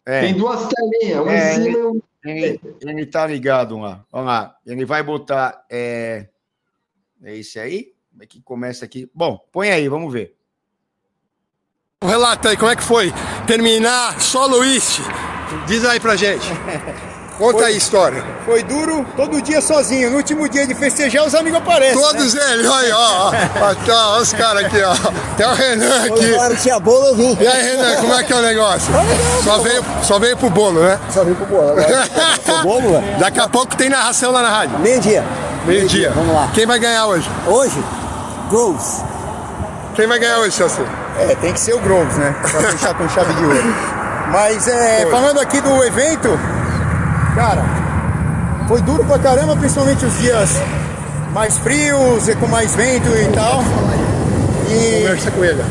[0.05, 2.01] É, Tem duas telinhas, É, em cima e uma.
[2.24, 4.05] ele, ele tá ligado lá.
[4.09, 4.55] Vamos lá.
[4.65, 5.65] Ele vai botar.
[5.69, 6.30] É,
[7.24, 7.93] é esse aí?
[8.09, 9.11] Como é que começa aqui?
[9.13, 10.38] Bom, põe aí, vamos ver.
[12.01, 13.11] Relata aí, como é que foi
[13.45, 14.99] terminar solo East?
[15.67, 16.45] Diz aí pra gente.
[17.51, 18.23] Conta aí a história.
[18.45, 20.09] Foi duro todo dia sozinho.
[20.11, 21.95] No último dia de festejar, os amigos aparecem.
[21.95, 22.01] né?
[22.01, 23.31] Todos eles, olha ó.
[23.31, 23.33] ó.
[23.91, 24.93] Ó, os caras aqui, ó.
[25.35, 26.33] Tem o Renan aqui.
[26.33, 27.37] Agora tinha bolo, eu vim.
[27.39, 28.93] E aí, Renan, como é que é o negócio?
[29.43, 30.97] Só veio, só veio pro bolo, né?
[31.09, 31.71] Só vim pro bolo.
[31.71, 32.07] Agora,
[32.45, 33.01] pro bolo, ué.
[33.19, 34.79] Daqui a pouco tem narração lá na rádio.
[34.79, 35.23] Meio-dia.
[35.65, 36.11] Meio-dia.
[36.15, 36.49] Vamos lá.
[36.53, 37.29] Quem vai ganhar hoje?
[37.47, 37.83] Hoje,
[38.49, 39.01] Groves.
[39.95, 40.81] Quem vai ganhar hoje, Celso?
[41.19, 42.35] É, tem que ser o Groves, né?
[42.41, 43.63] Pra fechar com chave de ouro.
[44.31, 46.29] Mas é, falando aqui do evento,
[47.36, 47.63] cara,
[48.67, 50.49] foi duro pra caramba, principalmente os dias
[51.34, 53.61] mais frios e com mais vento e tal.
[54.69, 55.61] E, Conversa com ele.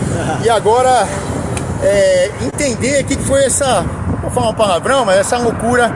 [0.44, 1.06] e agora
[1.82, 3.84] é, entender o que foi essa.
[4.20, 5.92] Vou falar um palavrão, mas essa loucura.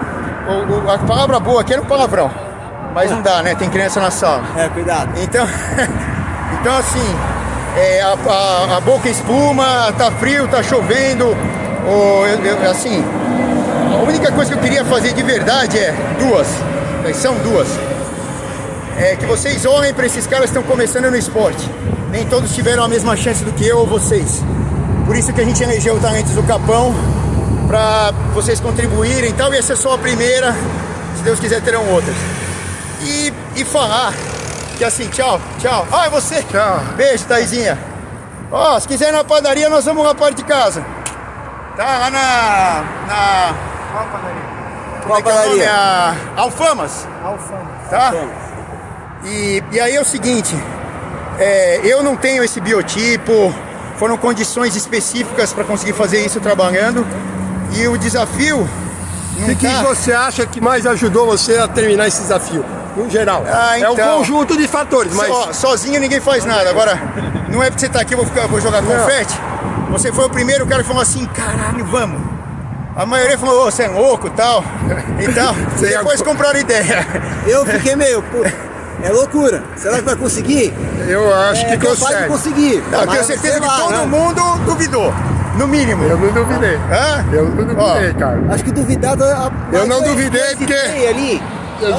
[0.49, 2.31] o- o- a palavra boa aqui era um palavrão.
[2.95, 3.55] Mas não dá, né?
[3.57, 4.43] Tem criança na sala.
[4.57, 5.11] É, cuidado.
[5.21, 5.45] Então,
[6.61, 7.05] então assim,
[7.77, 11.37] é, a, a- a boca espuma, tá frio, tá chovendo.
[11.89, 13.05] ou eu- eu- assim,
[13.97, 16.47] a única coisa que eu queria fazer de verdade é duas.
[17.15, 17.69] São duas.
[18.99, 21.69] É que vocês olhem para esses caras que estão começando no esporte.
[22.11, 24.43] Nem todos tiveram a mesma chance do que eu ou vocês.
[25.05, 26.95] Por isso que a gente elegeu o Talentos do Capão
[27.69, 29.53] para vocês contribuírem e tal.
[29.55, 30.53] E essa é só a primeira.
[31.17, 32.17] Se Deus quiser, terão outras
[33.03, 34.13] e, e falar
[34.77, 35.87] que assim, tchau, tchau.
[35.91, 36.43] Ah, é você?
[36.43, 36.81] Tchau.
[36.97, 37.79] Beijo, Taizinha.
[38.51, 40.85] Ó, se quiser ir na padaria, nós vamos lá perto de casa.
[41.77, 42.85] Tá lá na.
[43.07, 43.55] na
[43.97, 44.43] qual padaria?
[45.07, 45.71] Qual Como é é padaria?
[45.73, 47.07] A Alfamas.
[47.91, 48.13] Tá?
[49.25, 50.55] E, e aí é o seguinte,
[51.39, 53.55] é, eu não tenho esse biotipo,
[53.97, 57.07] foram condições específicas para conseguir fazer isso trabalhando.
[57.75, 58.69] E o desafio.
[59.39, 62.65] O que, que tá- você acha que mais ajudou você a terminar esse desafio?
[62.97, 63.45] No geral.
[63.47, 64.19] Ah, É um então.
[64.19, 65.31] conjunto de fatores, mas.
[65.31, 66.71] Ó, sozinho ninguém faz nada.
[66.71, 66.99] Agora,
[67.51, 69.35] não é porque você tá aqui, eu vou, ficar, eu vou jogar confete.
[69.91, 72.36] Você foi o primeiro cara que falou assim, caralho, vamos.
[72.97, 74.65] A maioria falou, ô, você é louco tal.
[75.21, 75.55] E tal.
[75.77, 77.07] Você é Depois compraram ideia.
[77.47, 78.23] Eu fiquei meio.
[78.23, 78.43] pô,
[79.03, 79.63] É loucura.
[79.77, 80.73] Será que vai conseguir?
[81.07, 82.29] Eu acho é, que capaz de consegue.
[82.29, 82.85] conseguir.
[82.91, 84.07] Não, eu Mas tenho certeza sei que lá, todo né?
[84.07, 85.13] mundo duvidou.
[85.59, 86.05] No mínimo.
[86.05, 86.77] Eu não duvidei.
[86.91, 87.25] Hã?
[87.33, 88.41] Eu não duvidei, Ó, cara.
[88.51, 89.25] Acho que duvidado.
[89.25, 91.43] a- Eu não duvidei porque- ali,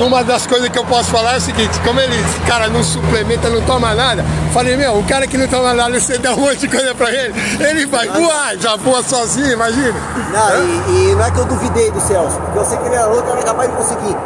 [0.05, 2.15] uma das coisas que eu posso falar é o seguinte, como ele,
[2.47, 4.23] cara, não suplementa, não toma nada,
[4.53, 7.11] falei, meu, um cara que não toma nada, você dá um monte de coisa pra
[7.11, 9.95] ele, ele vai voar, já voa sozinho, imagina.
[10.31, 12.95] Não, e, e, não é que eu duvidei do Celso, porque eu sei que ele
[12.95, 14.17] era louco, era capaz de conseguir.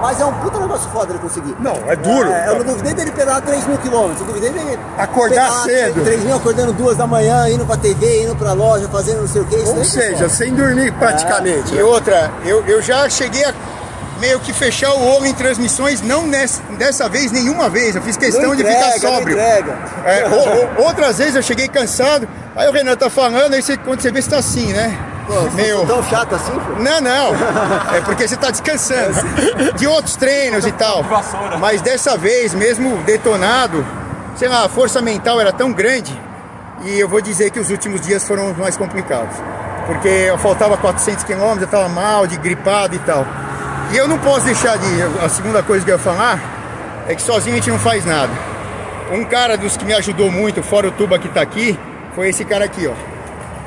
[0.00, 1.56] Mas é um puta negócio foda ele conseguir.
[1.58, 2.30] Não, é duro.
[2.30, 4.20] É, eu não duvidei dele pedalar 3 mil quilômetros.
[4.20, 4.78] Eu duvidei dele.
[4.98, 6.04] Acordar cedo.
[6.04, 9.42] 3 mil acordando duas da manhã, indo pra TV, indo pra loja, fazendo não sei
[9.42, 9.56] o que.
[9.56, 11.74] Ou seja, sem dormir praticamente.
[11.74, 11.80] É.
[11.80, 13.54] E outra, eu, eu já cheguei a
[14.18, 17.96] meio que fechar o olho em transmissões, não nessa, dessa vez, nenhuma vez.
[17.96, 19.38] Eu fiz questão entrega, de ficar sóbrio.
[19.38, 23.76] É, o, o, outras vezes eu cheguei cansado, aí o Renan tá falando, aí você,
[23.76, 24.96] quando você vê, você tá assim, né?
[25.26, 25.84] Pô, meio...
[25.86, 26.52] tão chato assim?
[26.52, 26.82] Pô?
[26.82, 27.32] Não, não.
[27.96, 29.14] É porque você tá descansando.
[29.76, 31.04] De outros treinos e tal.
[31.58, 33.84] Mas dessa vez, mesmo detonado,
[34.36, 36.16] sei lá, a força mental era tão grande.
[36.84, 39.36] E eu vou dizer que os últimos dias foram os mais complicados.
[39.86, 43.26] Porque eu faltava 400 quilômetros, eu tava mal, de gripado e tal.
[43.92, 44.86] E eu não posso deixar de.
[45.22, 48.32] A segunda coisa que eu ia falar é que sozinho a gente não faz nada.
[49.12, 51.78] Um cara dos que me ajudou muito, fora o Tuba que tá aqui,
[52.14, 52.92] foi esse cara aqui, ó.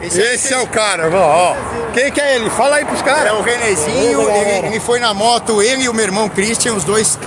[0.01, 1.55] Esse, esse é, é o cara, ó.
[1.93, 2.49] Quem que é ele?
[2.49, 3.27] Fala aí pros caras.
[3.27, 6.83] É o Renezinho, ele, ele, foi na moto, ele e o meu irmão Christian, os
[6.83, 7.17] dois,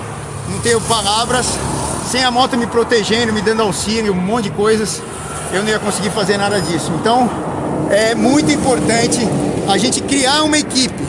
[0.49, 1.47] não tenho palavras.
[2.11, 5.03] Sem a moto me protegendo, me dando auxílio, um monte de coisas,
[5.53, 6.93] eu não ia conseguir fazer nada disso.
[7.01, 7.31] Então,
[7.91, 9.21] é muito importante
[9.69, 11.03] a gente criar uma equipe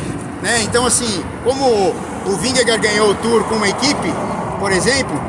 [0.44, 0.62] né?
[0.62, 1.94] Então, assim, como
[2.26, 4.14] o Vingegaard ganhou o Tour com uma equipe,
[4.60, 5.20] por exemplo,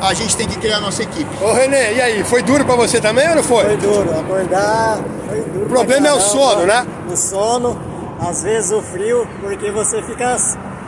[0.00, 1.28] a gente tem que criar a nossa equipe.
[1.42, 3.64] Ô Renê, e aí, foi duro pra você também ou não foi?
[3.64, 5.64] Foi duro, acordar foi duro.
[5.64, 6.86] O problema é o sono, né?
[7.10, 7.80] O sono,
[8.20, 10.36] às vezes o frio, porque você fica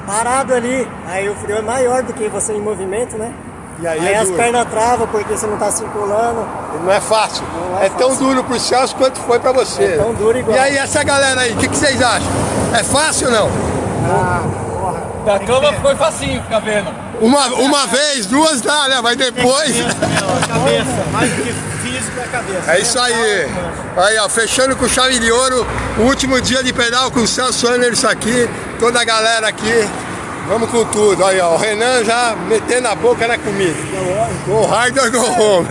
[0.06, 3.32] parado ali, aí o frio é maior do que você em movimento, né?
[3.80, 6.46] E aí, aí é as pernas travam porque você não está circulando.
[6.84, 7.44] Não é fácil.
[7.54, 8.08] Não é, é fácil.
[8.08, 9.84] tão duro pro Celso quanto foi para você.
[9.84, 10.56] É tão duro igual.
[10.56, 12.28] E aí, essa galera aí, o que, que, vocês acham?
[12.72, 13.50] É fácil ou não?
[14.04, 15.02] Ah, porra.
[15.24, 16.92] Da cama foi facinho ficar vendo.
[17.20, 19.00] Uma, uma vez, duas dá, né?
[19.00, 19.74] Mas depois.
[19.80, 21.52] a cabeça, mais do que
[21.82, 22.72] físico é a cabeça.
[22.72, 23.48] É isso aí.
[23.96, 25.66] Aí, ó, fechando com chave de ouro,
[25.98, 28.48] o último dia de pedal com o Celso Anderson aqui,
[28.78, 29.88] toda a galera aqui.
[30.52, 31.24] Vamos com tudo.
[31.24, 33.74] Aí, ó, o Renan já metendo a boca na comida.
[34.44, 35.68] Go hard or go home.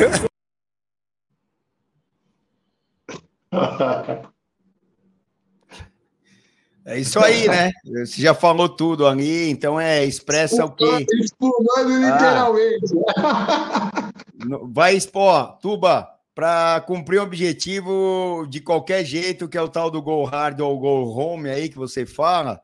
[6.84, 7.72] É isso aí, né?
[7.86, 11.06] Você já falou tudo ali, então é expressa o que.
[11.20, 12.92] Espumando literalmente.
[13.20, 14.02] Ah,
[14.64, 20.02] vai expor, Tuba, para cumprir um objetivo de qualquer jeito, que é o tal do
[20.02, 22.60] go hard ou go home aí que você fala.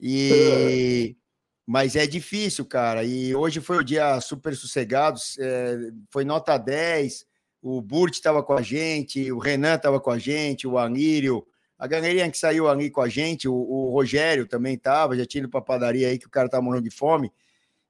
[0.00, 1.16] E
[1.70, 3.04] mas é difícil, cara.
[3.04, 7.24] E hoje foi o dia super sossegado, é, foi nota 10.
[7.62, 11.46] O Burt estava com a gente, o Renan estava com a gente, o Anírio,
[11.78, 15.42] a galerinha que saiu ali com a gente, o, o Rogério também estava, já tinha
[15.42, 17.30] ido para padaria aí que o cara estava morrendo de fome.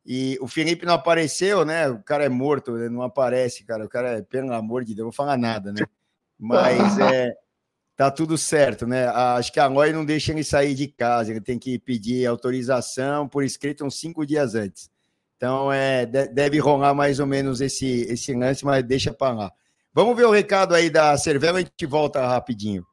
[0.05, 1.89] E o Felipe não apareceu, né?
[1.89, 3.87] O cara é morto, não aparece, cara.
[3.87, 5.87] O cara é, pelo amor de Deus, não vou falar nada, né?
[6.39, 7.33] Mas é
[8.01, 9.09] tá tudo certo, né?
[9.09, 13.28] Acho que a Loi não deixa ele sair de casa, ele tem que pedir autorização
[13.28, 14.88] por escrito uns cinco dias antes.
[15.36, 19.53] Então, é, deve rolar mais ou menos esse, esse lance, mas deixa para lá.
[19.92, 22.86] Vamos ver o recado aí da Cervela e a gente volta rapidinho.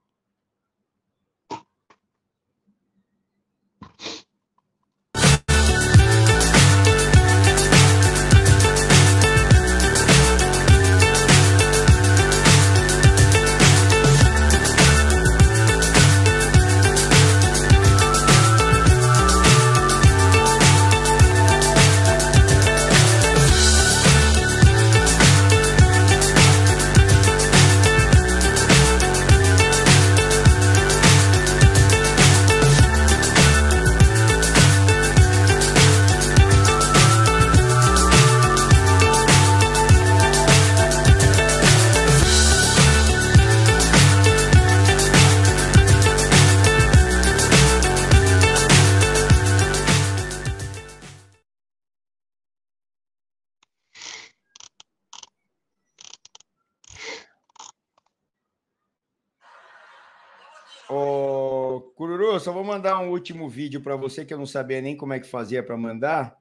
[62.48, 65.20] Só vou mandar um último vídeo para você que eu não sabia nem como é
[65.20, 66.38] que fazia para mandar.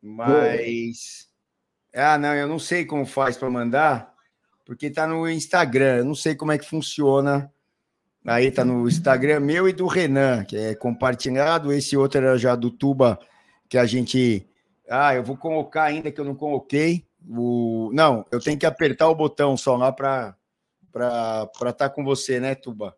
[0.00, 1.28] Mas.
[1.92, 4.14] Ah, não, eu não sei como faz para mandar,
[4.64, 5.96] porque está no Instagram.
[5.96, 7.52] Eu não sei como é que funciona.
[8.24, 11.72] Aí está no Instagram meu e do Renan, que é compartilhado.
[11.72, 13.18] Esse outro era já do Tuba,
[13.68, 14.48] que a gente.
[14.88, 17.04] Ah, eu vou colocar ainda que eu não coloquei.
[17.28, 17.90] O...
[17.92, 20.36] Não, eu tenho que apertar o botão só lá para
[20.92, 22.96] estar tá com você, né, Tuba?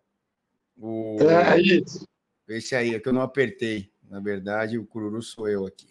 [0.79, 1.17] O...
[1.21, 2.07] É isso.
[2.49, 3.91] Esse aí, é que eu não apertei.
[4.11, 5.89] Na verdade, o Cururu sou eu aqui.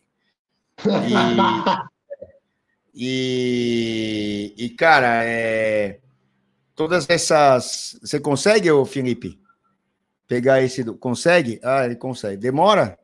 [2.94, 2.94] E,
[4.54, 6.00] e, e cara, é,
[6.76, 7.98] todas essas.
[8.02, 9.40] Você consegue, ô Felipe?
[10.28, 10.84] Pegar esse.
[10.96, 11.60] Consegue?
[11.64, 12.38] Ah, ele consegue.
[12.38, 12.98] Demora?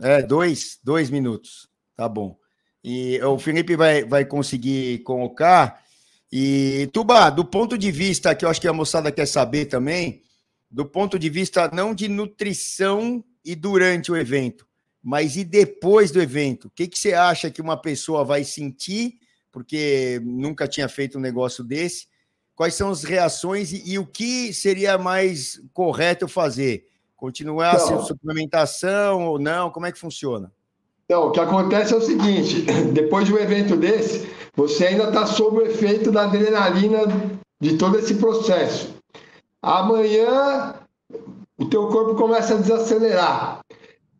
[0.00, 1.68] É, dois, dois minutos.
[1.96, 2.38] Tá bom.
[2.82, 5.82] E o Felipe vai, vai conseguir colocar.
[6.30, 10.22] E, Tuba, do ponto de vista que eu acho que a moçada quer saber também,
[10.70, 14.66] do ponto de vista não de nutrição e durante o evento,
[15.02, 16.66] mas e depois do evento?
[16.66, 19.14] O que, que você acha que uma pessoa vai sentir,
[19.50, 22.06] porque nunca tinha feito um negócio desse?
[22.54, 26.86] Quais são as reações e, e o que seria mais correto fazer?
[27.16, 29.70] Continuar então, a suplementação ou não?
[29.70, 30.52] Como é que funciona?
[31.04, 32.62] Então, o que acontece é o seguinte:
[32.92, 34.28] depois de um evento desse,
[34.58, 37.02] você ainda está sob o efeito da adrenalina
[37.60, 38.92] de todo esse processo.
[39.62, 40.74] Amanhã,
[41.56, 43.60] o teu corpo começa a desacelerar.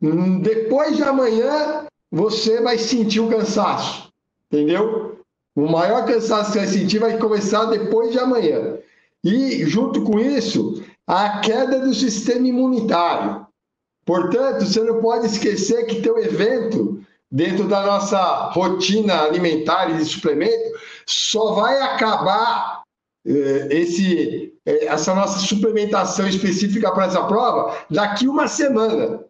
[0.01, 4.13] Hum, depois de amanhã, você vai sentir o cansaço,
[4.47, 5.19] entendeu?
[5.57, 8.79] O maior cansaço que vai sentir vai começar depois de amanhã.
[9.25, 13.45] E, junto com isso, a queda do sistema imunitário.
[14.07, 16.98] Portanto, você não pode esquecer que teu evento,
[17.31, 22.83] dentro da nossa rotina alimentar e de suplemento, só vai acabar
[23.27, 29.25] eh, esse, eh, essa nossa suplementação específica para essa prova daqui uma semana.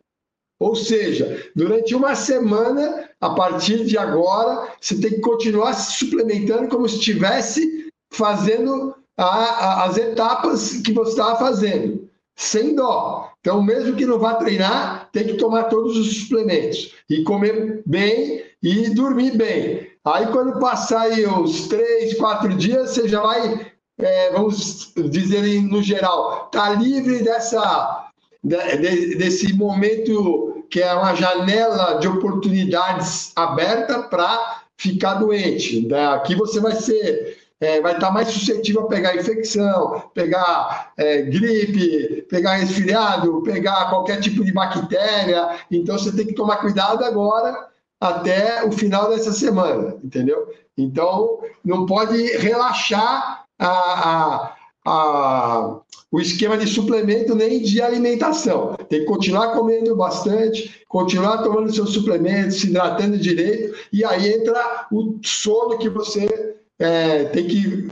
[0.61, 6.69] Ou seja, durante uma semana, a partir de agora, você tem que continuar se suplementando
[6.69, 12.08] como se estivesse fazendo a, a, as etapas que você estava fazendo,
[12.39, 13.33] sem dó.
[13.41, 18.45] Então, mesmo que não vá treinar, tem que tomar todos os suplementos e comer bem
[18.63, 19.91] e dormir bem.
[20.05, 25.83] Aí, quando passar aí uns três, quatro dias, você já vai, é, vamos dizer no
[25.83, 28.09] geral, tá livre dessa
[28.43, 35.87] de, desse momento que é uma janela de oportunidades aberta para ficar doente.
[35.87, 36.07] Né?
[36.07, 42.23] Aqui você vai ser é, vai estar mais suscetível a pegar infecção, pegar é, gripe,
[42.29, 45.57] pegar resfriado, pegar qualquer tipo de bactéria.
[45.71, 47.69] Então você tem que tomar cuidado agora
[48.01, 50.53] até o final dessa semana, entendeu?
[50.77, 54.57] Então não pode relaxar a, a,
[54.87, 55.81] a
[56.11, 58.75] o esquema de suplemento nem de alimentação.
[58.89, 64.87] Tem que continuar comendo bastante, continuar tomando seus suplementos, se hidratando direito, e aí entra
[64.91, 66.38] o sono que você
[66.79, 67.89] é, tem que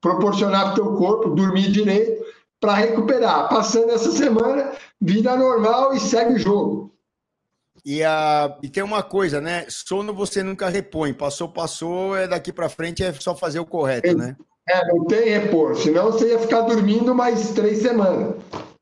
[0.00, 2.24] proporcionar para o teu corpo, dormir direito,
[2.60, 3.48] para recuperar.
[3.48, 6.92] Passando essa semana, vida normal e segue o jogo.
[7.84, 9.64] E, a, e tem uma coisa, né?
[9.68, 11.12] Sono você nunca repõe.
[11.12, 14.36] Passou, passou, é daqui para frente é só fazer o correto, é, né?
[14.68, 18.34] É, não tem repor, senão você ia ficar dormindo mais três semanas.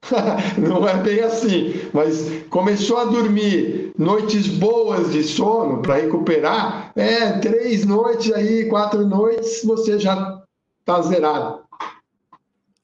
[0.57, 7.39] não é bem assim, mas começou a dormir noites boas de sono para recuperar, é,
[7.39, 10.43] três noites aí, quatro noites, você já
[10.81, 11.65] está zerado.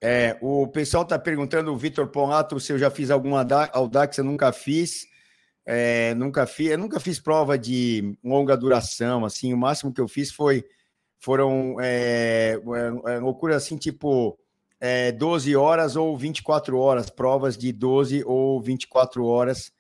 [0.03, 4.25] É, o pessoal está perguntando, o Vitor Ponato, se eu já fiz alguma Audax, eu
[4.25, 5.07] nunca fiz.
[5.67, 10.33] É, nunca fiz, nunca fiz prova de longa duração, assim, o máximo que eu fiz
[10.33, 10.65] foi
[11.21, 14.39] foram é, é, é, loucura assim, tipo
[14.81, 19.71] é, 12 horas ou 24 horas, provas de 12 ou 24 horas,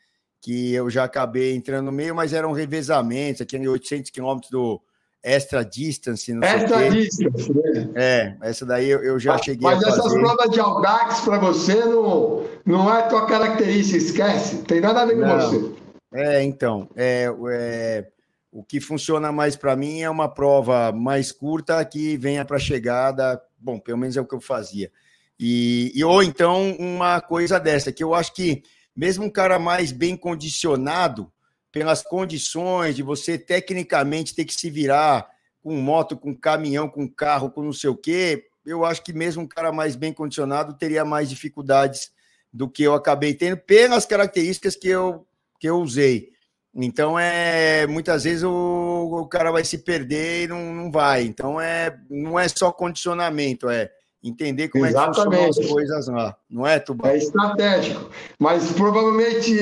[0.41, 4.80] que eu já acabei entrando no meio, mas eram revezamentos, aquele 800 quilômetros do
[5.22, 6.32] extra distance.
[6.32, 7.91] Não extra distance, né?
[7.95, 9.97] É, essa daí eu, eu já mas, cheguei mas a fazer.
[9.97, 15.03] Mas essas provas de Audax para você não, não é tua característica, esquece, tem nada
[15.03, 15.38] a ver com não.
[15.38, 15.74] você.
[16.12, 18.07] É, então, é, é
[18.53, 22.61] o que funciona mais para mim é uma prova mais curta que venha para a
[22.61, 23.41] chegada.
[23.59, 24.91] Bom, pelo menos é o que eu fazia.
[25.38, 28.62] E, e, ou então uma coisa dessa, que eu acho que
[28.95, 31.32] mesmo um cara mais bem condicionado,
[31.72, 35.28] pelas condições de você tecnicamente ter que se virar
[35.62, 39.43] com moto, com caminhão, com carro, com não sei o quê, eu acho que mesmo
[39.43, 42.11] um cara mais bem condicionado teria mais dificuldades
[42.53, 45.26] do que eu acabei tendo pelas características que eu,
[45.59, 46.30] que eu usei.
[46.74, 51.22] Então é muitas vezes o, o cara vai se perder e não, não vai.
[51.22, 53.91] Então é não é só condicionamento, é
[54.22, 55.18] entender como Exatamente.
[55.18, 57.10] é que funcionam as coisas lá, não é, Tuba?
[57.10, 58.10] É estratégico.
[58.38, 59.54] Mas provavelmente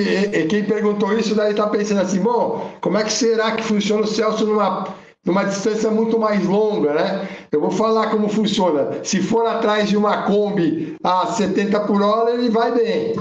[0.48, 4.06] quem perguntou isso daí está pensando assim, bom, como é que será que funciona o
[4.06, 4.94] Celso numa,
[5.24, 7.28] numa distância muito mais longa, né?
[7.52, 9.04] Eu vou falar como funciona.
[9.04, 13.14] Se for atrás de uma Kombi a 70 por hora, ele vai bem.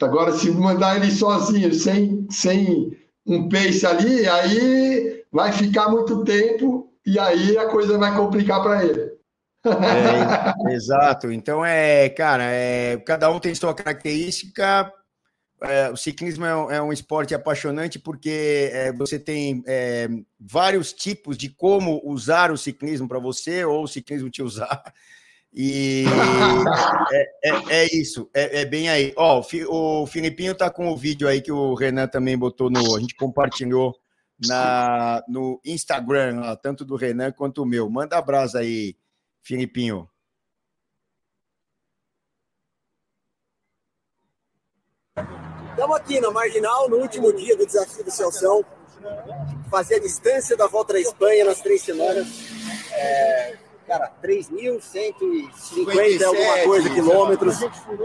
[0.00, 6.88] Agora, se mandar ele sozinho, sem, sem um pace ali, aí vai ficar muito tempo
[7.04, 9.07] e aí a coisa vai complicar para ele.
[9.72, 11.30] É, exato.
[11.32, 14.92] Então é, cara, é, cada um tem sua característica.
[15.62, 20.08] é, o ciclismo é um, é esporte apaixonante porque é, você tem é,
[20.38, 24.82] vários tipos de como usar o ciclismo para você ou o ciclismo te usar.
[25.52, 26.04] E
[27.70, 29.12] é, isso, é, bem aí.
[29.16, 32.96] Ó, o Filipinho tá com o vídeo aí que o Renan também botou no.
[32.96, 33.94] A gente compartilhou
[34.46, 37.88] na, no Instagram, ó, tanto do Renan quanto o meu.
[37.90, 38.94] Manda abraço aí,
[39.42, 40.08] Filipinho.
[45.70, 48.64] Estamos aqui na Marginal, no último dia do desafio do Celção.
[49.70, 52.26] Fazer a distância da volta da Espanha nas três semanas.
[52.92, 57.58] É, cara, 3.150 alguma coisa quilômetros.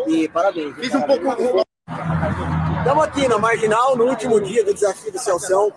[0.08, 0.76] E parabéns.
[0.76, 1.66] Fiz um pouco.
[2.78, 5.74] Estamos aqui na Marginal, no último dia do desafio do Celção.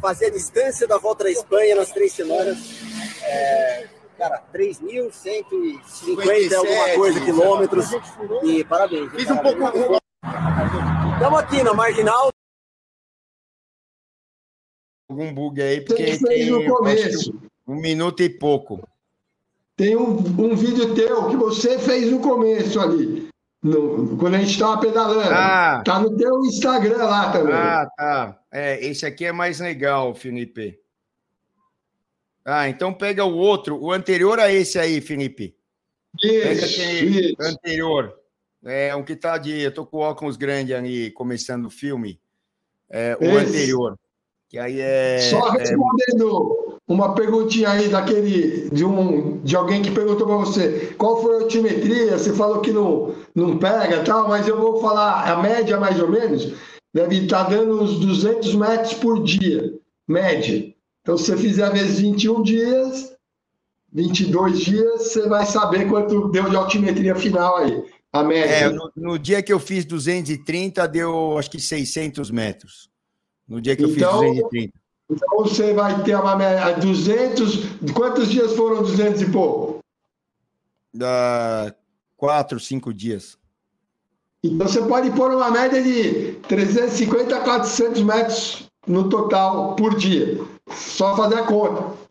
[0.00, 2.56] Fazer a distância da volta da Espanha nas três semanas.
[3.22, 7.86] É, cara, 3.150 alguma coisa quilômetros.
[8.42, 9.10] E parabéns.
[9.12, 9.60] Fiz um pouco.
[11.14, 12.30] Estamos aqui na Marginal.
[15.08, 17.32] Algum bug aí, porque tem no começo.
[17.66, 18.86] um minuto e pouco.
[19.76, 23.28] Tem um, um vídeo teu que você fez no começo ali.
[23.62, 25.30] No, quando a gente estava pedalando.
[25.32, 27.54] Ah, tá no teu Instagram lá também.
[27.54, 28.40] Ah, tá.
[28.52, 30.78] É, esse aqui é mais legal, Felipe.
[32.48, 35.56] Ah, então pega o outro, o anterior a esse aí, Felipe.
[36.22, 37.36] Isso, pega aquele isso.
[37.40, 38.14] anterior.
[38.64, 39.60] É um que tá de.
[39.62, 42.20] Eu tô com óculos grande ali, começando o filme.
[42.88, 43.98] É, o anterior.
[44.48, 45.18] Que aí é.
[45.28, 46.92] Só é respondendo é...
[46.92, 48.70] uma perguntinha aí daquele.
[48.70, 52.16] De, um, de alguém que perguntou para você qual foi a altimetria.
[52.16, 56.08] Você falou que não, não pega tal, mas eu vou falar a média mais ou
[56.08, 56.54] menos.
[56.94, 59.74] Deve estar tá dando uns 200 metros por dia,
[60.06, 60.75] média.
[61.06, 63.14] Então, se você fizer vezes 21 dias,
[63.92, 67.84] 22 dias, você vai saber quanto deu de altimetria final aí.
[68.12, 68.50] A média.
[68.50, 72.90] É, no, no, dia que eu fiz 230, deu acho que 600 metros.
[73.46, 74.72] No dia que eu então, fiz 230.
[75.08, 76.74] Então você vai ter uma média.
[76.74, 77.92] 200.
[77.94, 79.78] Quantos dias foram 200 e pouco?
[80.92, 81.72] Da
[82.16, 83.38] quatro, cinco dias.
[84.42, 90.55] Então você pode pôr uma média de 350 a 400 metros no total por dia.
[90.68, 92.06] Só fazer a conta.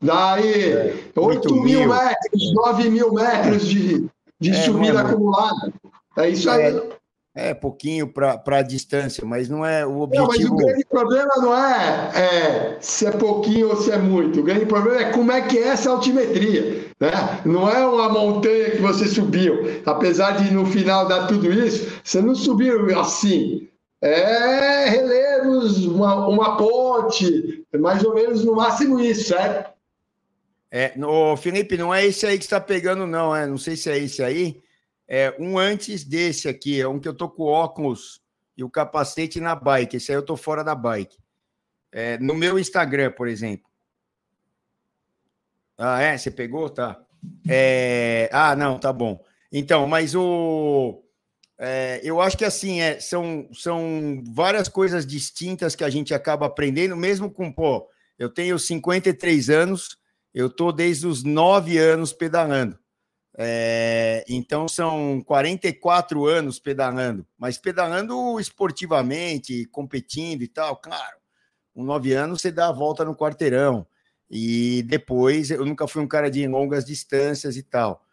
[0.00, 4.08] Daí, é, 8 mil, mil metros, 9 mil metros de,
[4.40, 5.72] de é, subida é acumulada.
[6.16, 6.76] É isso aí.
[7.34, 10.28] É, é pouquinho para a distância, mas não é o objetivo.
[10.28, 14.40] Não, mas o grande problema não é, é, se é pouquinho ou se é muito.
[14.40, 16.86] O grande problema é como é que é essa altimetria.
[17.00, 17.10] Né?
[17.44, 19.80] Não é uma montanha que você subiu.
[19.86, 23.68] Apesar de no final dar tudo isso, você não subiu assim.
[24.00, 29.72] É relevos, uma, uma ponte, mais ou menos no máximo isso, certo?
[30.70, 33.34] É, no, Felipe, não é esse aí que está pegando, não.
[33.34, 34.62] É, não sei se é esse aí.
[35.06, 38.20] É um antes desse aqui, é um que eu tô com óculos
[38.56, 39.96] e o capacete na bike.
[39.96, 41.16] Esse aí eu tô fora da bike.
[41.90, 43.68] É, no meu Instagram, por exemplo.
[45.78, 46.18] Ah, é?
[46.18, 46.68] Você pegou?
[46.68, 47.00] Tá.
[47.48, 48.28] É...
[48.32, 49.24] Ah, não, tá bom.
[49.50, 51.02] Então, mas o.
[51.58, 56.46] É, eu acho que assim, é, são, são várias coisas distintas que a gente acaba
[56.46, 59.98] aprendendo, mesmo com, pô, eu tenho 53 anos,
[60.32, 62.78] eu estou desde os nove anos pedalando.
[63.40, 71.18] É, então são 44 anos pedalando, mas pedalando esportivamente, competindo e tal, claro.
[71.72, 73.86] Com nove anos você dá a volta no quarteirão.
[74.30, 78.04] E depois eu nunca fui um cara de longas distâncias e tal.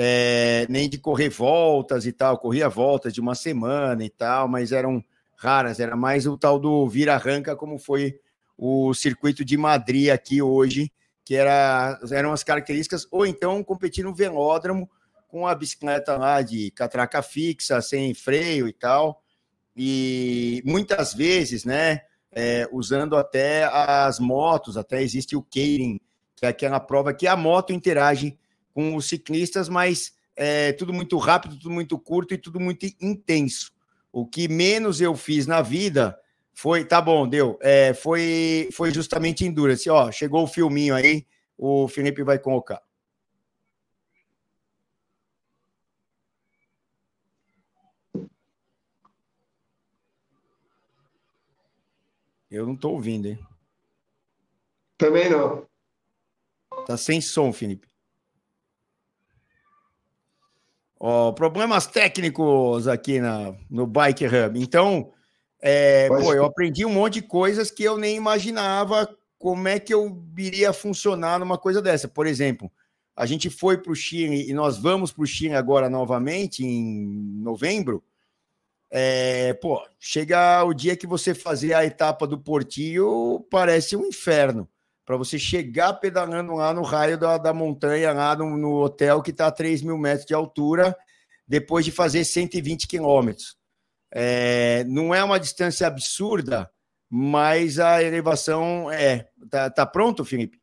[0.00, 4.70] É, nem de correr voltas e tal, corria voltas de uma semana e tal, mas
[4.70, 5.02] eram
[5.36, 8.20] raras, era mais o tal do vira-arranca, como foi
[8.56, 10.92] o circuito de Madrid aqui hoje,
[11.24, 14.88] que era, eram as características, ou então competir no velódromo
[15.26, 19.20] com a bicicleta lá de catraca fixa, sem freio e tal,
[19.76, 22.02] e muitas vezes, né,
[22.32, 26.00] é, usando até as motos, até existe o Keirin,
[26.36, 28.38] que é aquela prova que a moto interage
[28.78, 33.72] com os ciclistas, mas é tudo muito rápido, tudo muito curto e tudo muito intenso.
[34.12, 36.16] O que menos eu fiz na vida
[36.54, 37.58] foi, tá bom, deu.
[37.60, 39.90] É, foi, foi justamente Endurance.
[39.90, 41.26] Ó, chegou o filminho aí,
[41.56, 42.80] o Felipe vai colocar.
[52.48, 53.44] Eu não tô ouvindo, hein?
[54.96, 55.66] Também não.
[56.86, 57.88] Tá sem som, Felipe.
[61.00, 64.60] Ó, problemas técnicos aqui na, no Bike Hub.
[64.60, 65.12] Então,
[65.60, 69.08] é, pô, eu aprendi um monte de coisas que eu nem imaginava
[69.38, 72.08] como é que eu iria funcionar numa coisa dessa.
[72.08, 72.70] Por exemplo,
[73.16, 77.06] a gente foi para o Chile e nós vamos para o Chile agora novamente em
[77.40, 78.02] novembro.
[78.90, 84.68] é, pô, chega o dia que você fazer a etapa do Portinho, parece um inferno.
[85.08, 89.30] Para você chegar pedalando lá no raio da, da montanha, lá no, no hotel que
[89.30, 90.94] está a 3 mil metros de altura,
[91.46, 93.56] depois de fazer 120 quilômetros.
[94.12, 96.70] É, não é uma distância absurda,
[97.08, 99.26] mas a elevação é.
[99.48, 100.58] Tá, tá pronto, Felipe?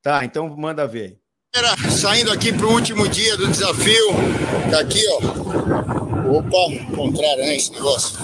[0.00, 1.18] Tá, então manda ver.
[1.90, 4.06] Saindo aqui para o último dia do desafio,
[4.70, 6.38] tá aqui, ó.
[6.38, 7.56] Opa, contrário, né?
[7.56, 8.20] Esse negócio.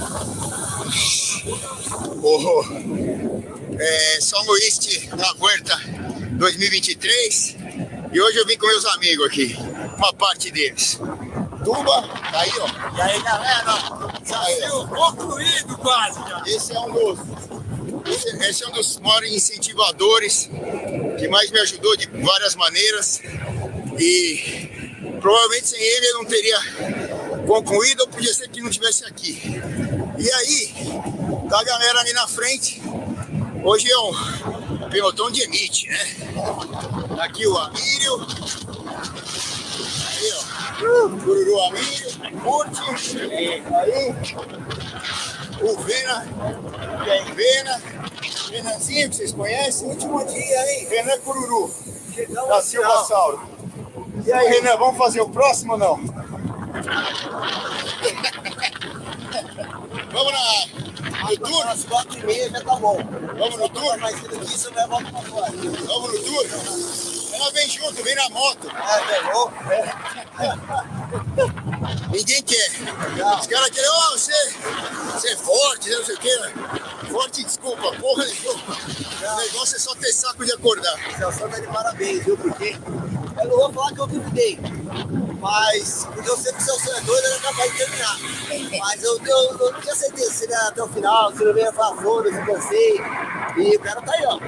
[2.22, 3.09] O
[3.80, 4.78] é, São Luís
[5.16, 5.80] na Huerta
[6.32, 7.56] 2023.
[8.12, 9.56] E hoje eu vim com meus amigos aqui,
[9.96, 10.98] uma parte deles.
[11.64, 12.96] Tuba, tá aí, ó.
[12.96, 14.20] E aí, galera?
[14.22, 16.18] Desafio concluído quase.
[16.28, 16.42] Já.
[16.46, 17.18] Esse é um dos.
[18.06, 20.50] Esse, esse é um dos maiores incentivadores
[21.18, 23.20] que mais me ajudou de várias maneiras.
[23.98, 24.90] E
[25.20, 26.58] provavelmente sem ele eu não teria
[27.46, 29.40] concluído, ou podia ser que não estivesse aqui.
[30.18, 30.74] E aí,
[31.48, 32.80] tá a galera ali na frente.
[33.62, 34.12] Hoje é um
[34.88, 35.98] pelotão de elite, né?
[37.14, 38.26] Tá aqui o Amírio.
[40.08, 40.40] Aí, ó.
[41.08, 42.10] Cururu Amírio,
[42.42, 42.80] Curte.
[43.20, 43.62] Aí.
[45.60, 46.26] O Vena.
[47.04, 47.82] Tem Vena.
[48.50, 49.88] Renanzinho, que vocês conhecem.
[49.88, 50.86] Último dia, hein?
[50.88, 51.70] Renan Cururu.
[52.48, 53.42] Da Silva Sauro.
[54.24, 56.00] E aí, Renan, vamos fazer o próximo ou não?
[60.12, 61.30] vamos na.
[61.30, 61.66] No tour?
[61.66, 62.98] Às quatro e meia já tá bom.
[63.38, 63.98] Vamos no tour?
[63.98, 65.52] Mais cedo que isso, vai voltar pra fora.
[65.52, 67.19] Vamos no tour?
[67.32, 68.68] Ela vem junto, vem na moto.
[68.68, 69.52] É, pegou?
[72.12, 72.70] Ninguém quer.
[73.40, 74.52] Os caras querem, ó, oh, você,
[75.12, 76.38] você é forte, não sei o quê.
[77.10, 78.76] Forte, desculpa, porra nenhuma.
[79.20, 80.98] O negócio é só ter saco de acordar.
[81.16, 82.36] Celso tá de parabéns, viu?
[82.36, 82.76] Porque
[83.40, 84.58] eu não vou falar que eu duvidei.
[85.40, 88.18] Mas, porque eu sei que o Celso é doido, é capaz de terminar.
[88.78, 91.60] Mas eu, eu, eu não tinha certeza se ele ia até o final, se ele
[91.60, 93.00] ia falar foda-se, cansei.
[93.56, 94.38] E o cara tá aí, ó.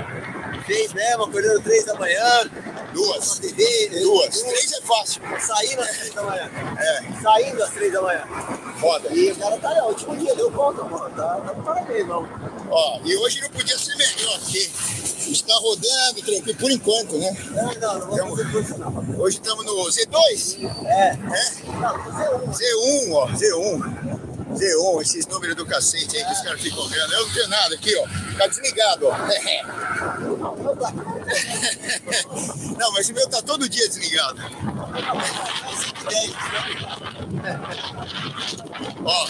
[0.66, 2.50] Fez mesmo, acordando três da manhã.
[2.92, 3.38] Duas.
[3.38, 3.88] TV?
[4.02, 4.42] Duas.
[4.42, 5.22] Três é fácil.
[5.40, 6.50] Saindo às três da manhã.
[6.78, 7.22] É.
[7.22, 8.24] Saindo às três da manhã.
[8.80, 9.08] Foda.
[9.12, 9.88] E o cara tá ó.
[9.88, 11.10] Último dia, deu conta, mano.
[11.14, 12.28] Tá, tá parabéns, não.
[12.70, 14.70] Ó, e hoje não podia ser melhor, porque
[15.30, 17.36] está rodando tranquilo, por enquanto, né?
[17.50, 19.20] Não, não, não vamos fazer força, não.
[19.20, 20.86] Hoje estamos no Z2?
[20.86, 21.08] É.
[21.08, 21.16] É?
[21.80, 22.58] Não, Z1.
[22.58, 24.31] Z1, ó, Z1.
[24.54, 27.12] Z1, esses números do cacete aí que os caras ficam vendo.
[27.12, 28.06] Eu não tenho nada aqui, ó.
[28.38, 29.12] Tá desligado, ó.
[32.78, 34.40] Não, mas o meu tá todo dia desligado.
[39.04, 39.28] Ó,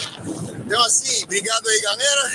[0.65, 2.31] então assim, obrigado aí, galera.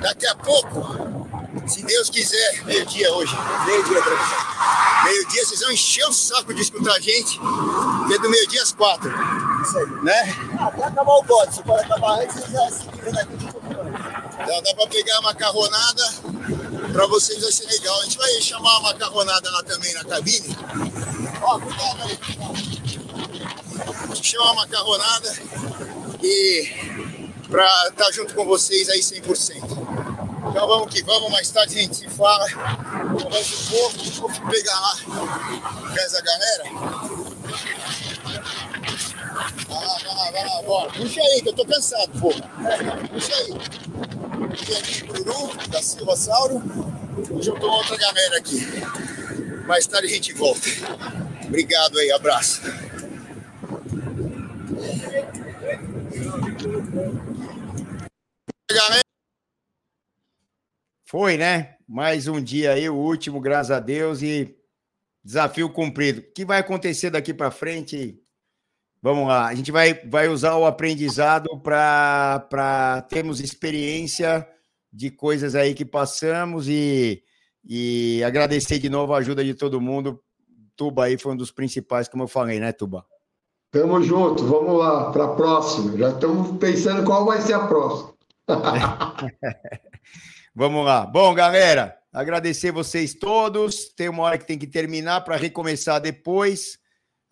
[0.00, 1.28] Daqui a pouco,
[1.66, 3.34] se Deus quiser, meio-dia hoje.
[3.66, 4.02] Meio-dia.
[5.04, 8.72] Meio-dia, vocês vão encher o saco de escutar a gente, que é do meio-dia às
[8.72, 9.12] quatro.
[9.62, 9.86] Isso aí.
[10.02, 10.36] Né?
[10.60, 11.54] Até acabar o bote.
[11.54, 13.62] Se pode acabar antes, você já se vê daqui de pouco.
[14.42, 16.04] Então dá pra pegar a macarronada,
[16.92, 18.00] pra vocês vai ser legal.
[18.00, 20.56] A gente vai chamar a macarronada lá também na cabine.
[21.42, 22.18] Ó, cuidado aí.
[24.22, 25.32] Chama a macarronada
[26.22, 26.68] e
[27.48, 29.82] pra estar tá junto com vocês aí 100%.
[30.50, 32.46] Então vamos que vamos, mais tarde a gente se fala.
[32.50, 36.64] Conversa um pouco, vou pegar lá com essa galera.
[39.68, 40.92] Vai lá, vai lá, vai lá, bora.
[40.92, 42.30] Puxa aí, que eu tô cansado, pô.
[43.08, 43.52] Puxa aí.
[44.78, 46.62] Aqui Bruru, da Silva Sauro.
[47.40, 48.60] Juntou outra galera aqui.
[49.66, 50.60] Mais tarde a gente volta.
[51.46, 52.62] Obrigado aí, abraço.
[58.70, 59.02] Galera.
[61.06, 61.76] Foi, né?
[61.86, 64.56] Mais um dia aí, o último, graças a Deus, e
[65.22, 66.20] desafio cumprido.
[66.20, 68.21] O que vai acontecer daqui para frente?
[69.02, 74.48] Vamos lá, a gente vai, vai usar o aprendizado para termos experiência
[74.92, 77.20] de coisas aí que passamos e,
[77.64, 80.22] e agradecer de novo a ajuda de todo mundo.
[80.76, 83.04] Tuba aí foi um dos principais, como eu falei, né, Tuba?
[83.72, 85.96] Tamo junto, vamos lá para a próxima.
[85.98, 88.14] Já estamos pensando qual vai ser a próxima.
[90.54, 91.06] Vamos lá.
[91.06, 93.88] Bom, galera, agradecer vocês todos.
[93.96, 96.78] Tem uma hora que tem que terminar para recomeçar depois.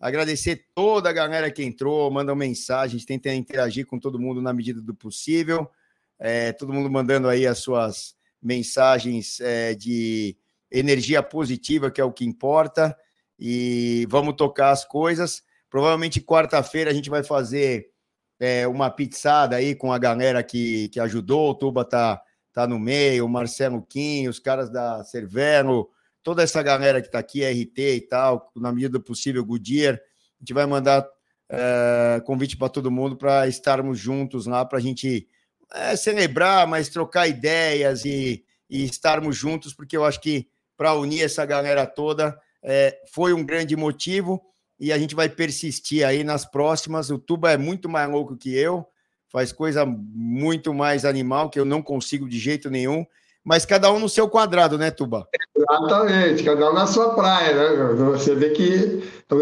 [0.01, 4.81] Agradecer toda a galera que entrou, mandam mensagens, tenta interagir com todo mundo na medida
[4.81, 5.69] do possível.
[6.17, 10.35] É, todo mundo mandando aí as suas mensagens é, de
[10.71, 12.97] energia positiva, que é o que importa.
[13.37, 15.43] E vamos tocar as coisas.
[15.69, 17.91] Provavelmente quarta-feira a gente vai fazer
[18.39, 21.51] é, uma pizzada aí com a galera que, que ajudou.
[21.51, 22.21] O Tuba tá
[22.53, 25.89] tá no meio, o Marcelo Kim, os caras da Cervero,
[26.23, 30.39] toda essa galera que está aqui, RT e tal, na medida do possível, Goodyear, a
[30.39, 31.07] gente vai mandar
[31.53, 35.27] É, convite para todo mundo para estarmos juntos lá, para a gente
[35.73, 41.23] é, celebrar, mas trocar ideias e, e estarmos juntos, porque eu acho que para unir
[41.23, 44.41] essa galera toda é, foi um grande motivo
[44.79, 47.09] e a gente vai persistir aí nas próximas.
[47.09, 48.87] O Tuba é muito mais louco que eu,
[49.29, 53.05] faz coisa muito mais animal que eu não consigo de jeito nenhum.
[53.43, 55.27] Mas cada um no seu quadrado, né, Tuba?
[55.55, 57.93] Exatamente, cada um na sua praia, né?
[58.11, 59.01] Você vê que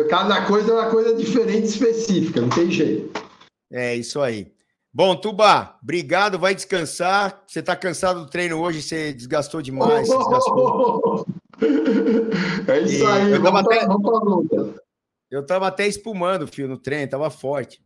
[0.10, 3.12] cada coisa é uma coisa diferente, específica, não tem jeito.
[3.72, 4.52] É isso aí.
[4.92, 7.44] Bom, Tuba, obrigado, vai descansar.
[7.46, 10.10] Você está cansado do treino hoje, você desgastou demais.
[10.10, 11.26] Oh, desgastou.
[12.70, 13.86] É isso e aí, eu vamos, até.
[15.30, 17.82] Eu estava até espumando, fio, no treino, estava forte.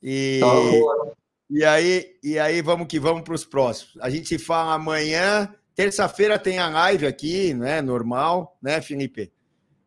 [0.00, 1.12] E, tá
[1.48, 3.96] e aí, e aí vamos que vamos para os próximos.
[4.00, 5.52] A gente se fala amanhã.
[5.74, 7.80] Terça-feira tem a live aqui, né?
[7.80, 9.32] Normal, né, Felipe?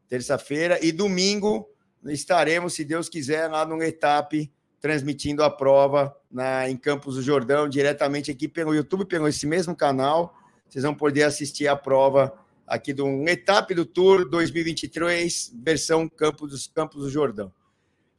[0.07, 1.67] Terça-feira e domingo
[2.05, 4.49] estaremos, se Deus quiser, lá no Etap,
[4.79, 9.75] transmitindo a prova na, em Campos do Jordão, diretamente aqui pelo YouTube, pelo esse mesmo
[9.75, 10.33] canal.
[10.67, 12.33] Vocês vão poder assistir a prova
[12.65, 17.51] aqui do Etap do Tour 2023, versão Campos Campos do Jordão.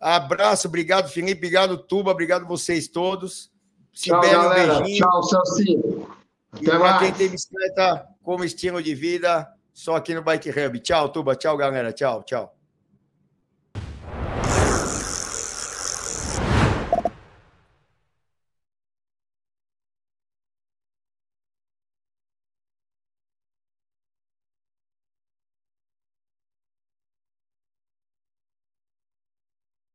[0.00, 3.50] Abraço, obrigado, Felipe, obrigado, Tuba, obrigado vocês todos.
[3.92, 4.34] Sibeli.
[4.34, 4.98] Um beijinho.
[4.98, 6.08] Tchau, Celcinho.
[6.52, 10.80] Até e para quem tem bicicleta como estilo de vida, só aqui no Bike Hub.
[10.80, 11.36] Tchau, Tuba.
[11.36, 11.92] Tchau, galera.
[11.92, 12.56] Tchau, tchau.